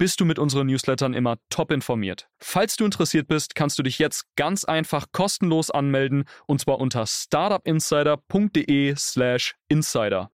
bist 0.00 0.18
du 0.18 0.24
mit 0.24 0.38
unseren 0.38 0.66
Newslettern 0.68 1.12
immer 1.12 1.36
top 1.50 1.70
informiert. 1.70 2.30
Falls 2.38 2.76
du 2.76 2.86
interessiert 2.86 3.28
bist, 3.28 3.54
kannst 3.54 3.78
du 3.78 3.82
dich 3.82 3.98
jetzt 3.98 4.24
ganz 4.34 4.64
einfach 4.64 5.08
kostenlos 5.12 5.70
anmelden 5.70 6.24
und 6.46 6.58
zwar 6.58 6.78
unter 6.78 7.06
startupinsider.de/slash 7.06 9.56
insider. 9.68 10.30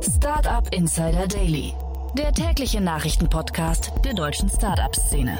Startup 0.00 0.66
Insider 0.74 1.28
Daily, 1.28 1.74
der 2.16 2.32
tägliche 2.32 2.80
Nachrichtenpodcast 2.80 3.92
der 4.02 4.14
deutschen 4.14 4.48
Startup-Szene. 4.48 5.38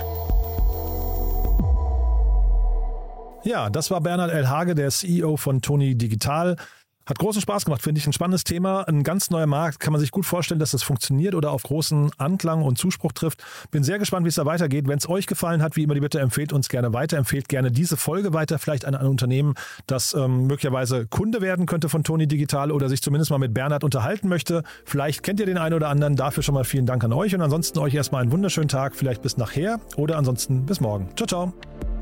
Ja, 3.44 3.70
das 3.70 3.90
war 3.90 4.02
Bernhard 4.02 4.32
L. 4.32 4.50
Hage, 4.50 4.74
der 4.74 4.90
CEO 4.90 5.38
von 5.38 5.62
Tony 5.62 5.96
Digital. 5.96 6.56
Hat 7.06 7.18
großen 7.18 7.42
Spaß 7.42 7.64
gemacht, 7.64 7.82
finde 7.82 7.98
ich. 7.98 8.06
Ein 8.06 8.12
spannendes 8.12 8.44
Thema, 8.44 8.82
ein 8.88 9.02
ganz 9.02 9.30
neuer 9.30 9.46
Markt. 9.46 9.80
Kann 9.80 9.92
man 9.92 10.00
sich 10.00 10.10
gut 10.10 10.24
vorstellen, 10.24 10.60
dass 10.60 10.70
das 10.70 10.82
funktioniert 10.82 11.34
oder 11.34 11.50
auf 11.50 11.64
großen 11.64 12.10
Anklang 12.18 12.62
und 12.62 12.78
Zuspruch 12.78 13.12
trifft. 13.12 13.42
Bin 13.70 13.82
sehr 13.82 13.98
gespannt, 13.98 14.24
wie 14.24 14.28
es 14.28 14.36
da 14.36 14.46
weitergeht. 14.46 14.86
Wenn 14.86 14.98
es 14.98 15.08
euch 15.08 15.26
gefallen 15.26 15.62
hat, 15.62 15.76
wie 15.76 15.82
immer 15.82 15.94
die 15.94 16.00
Bitte, 16.00 16.20
empfehlt 16.20 16.52
uns 16.52 16.68
gerne 16.68 16.92
weiter. 16.92 17.16
Empfehlt 17.18 17.48
gerne 17.48 17.72
diese 17.72 17.96
Folge 17.96 18.32
weiter, 18.32 18.58
vielleicht 18.58 18.84
an 18.84 18.94
ein 18.94 19.06
Unternehmen, 19.06 19.54
das 19.86 20.14
ähm, 20.14 20.46
möglicherweise 20.46 21.06
Kunde 21.06 21.40
werden 21.40 21.66
könnte 21.66 21.88
von 21.88 22.04
Tony 22.04 22.26
Digital 22.26 22.70
oder 22.70 22.88
sich 22.88 23.02
zumindest 23.02 23.30
mal 23.30 23.38
mit 23.38 23.52
Bernhard 23.52 23.84
unterhalten 23.84 24.28
möchte. 24.28 24.62
Vielleicht 24.84 25.22
kennt 25.22 25.40
ihr 25.40 25.46
den 25.46 25.58
einen 25.58 25.74
oder 25.74 25.88
anderen. 25.88 26.16
Dafür 26.16 26.42
schon 26.42 26.54
mal 26.54 26.64
vielen 26.64 26.86
Dank 26.86 27.02
an 27.04 27.12
euch 27.12 27.34
und 27.34 27.40
ansonsten 27.40 27.78
euch 27.78 27.94
erstmal 27.94 28.22
einen 28.22 28.32
wunderschönen 28.32 28.68
Tag. 28.68 28.94
Vielleicht 28.94 29.22
bis 29.22 29.36
nachher 29.36 29.80
oder 29.96 30.16
ansonsten 30.18 30.66
bis 30.66 30.80
morgen. 30.80 31.08
Ciao, 31.16 31.26
ciao. 31.26 32.01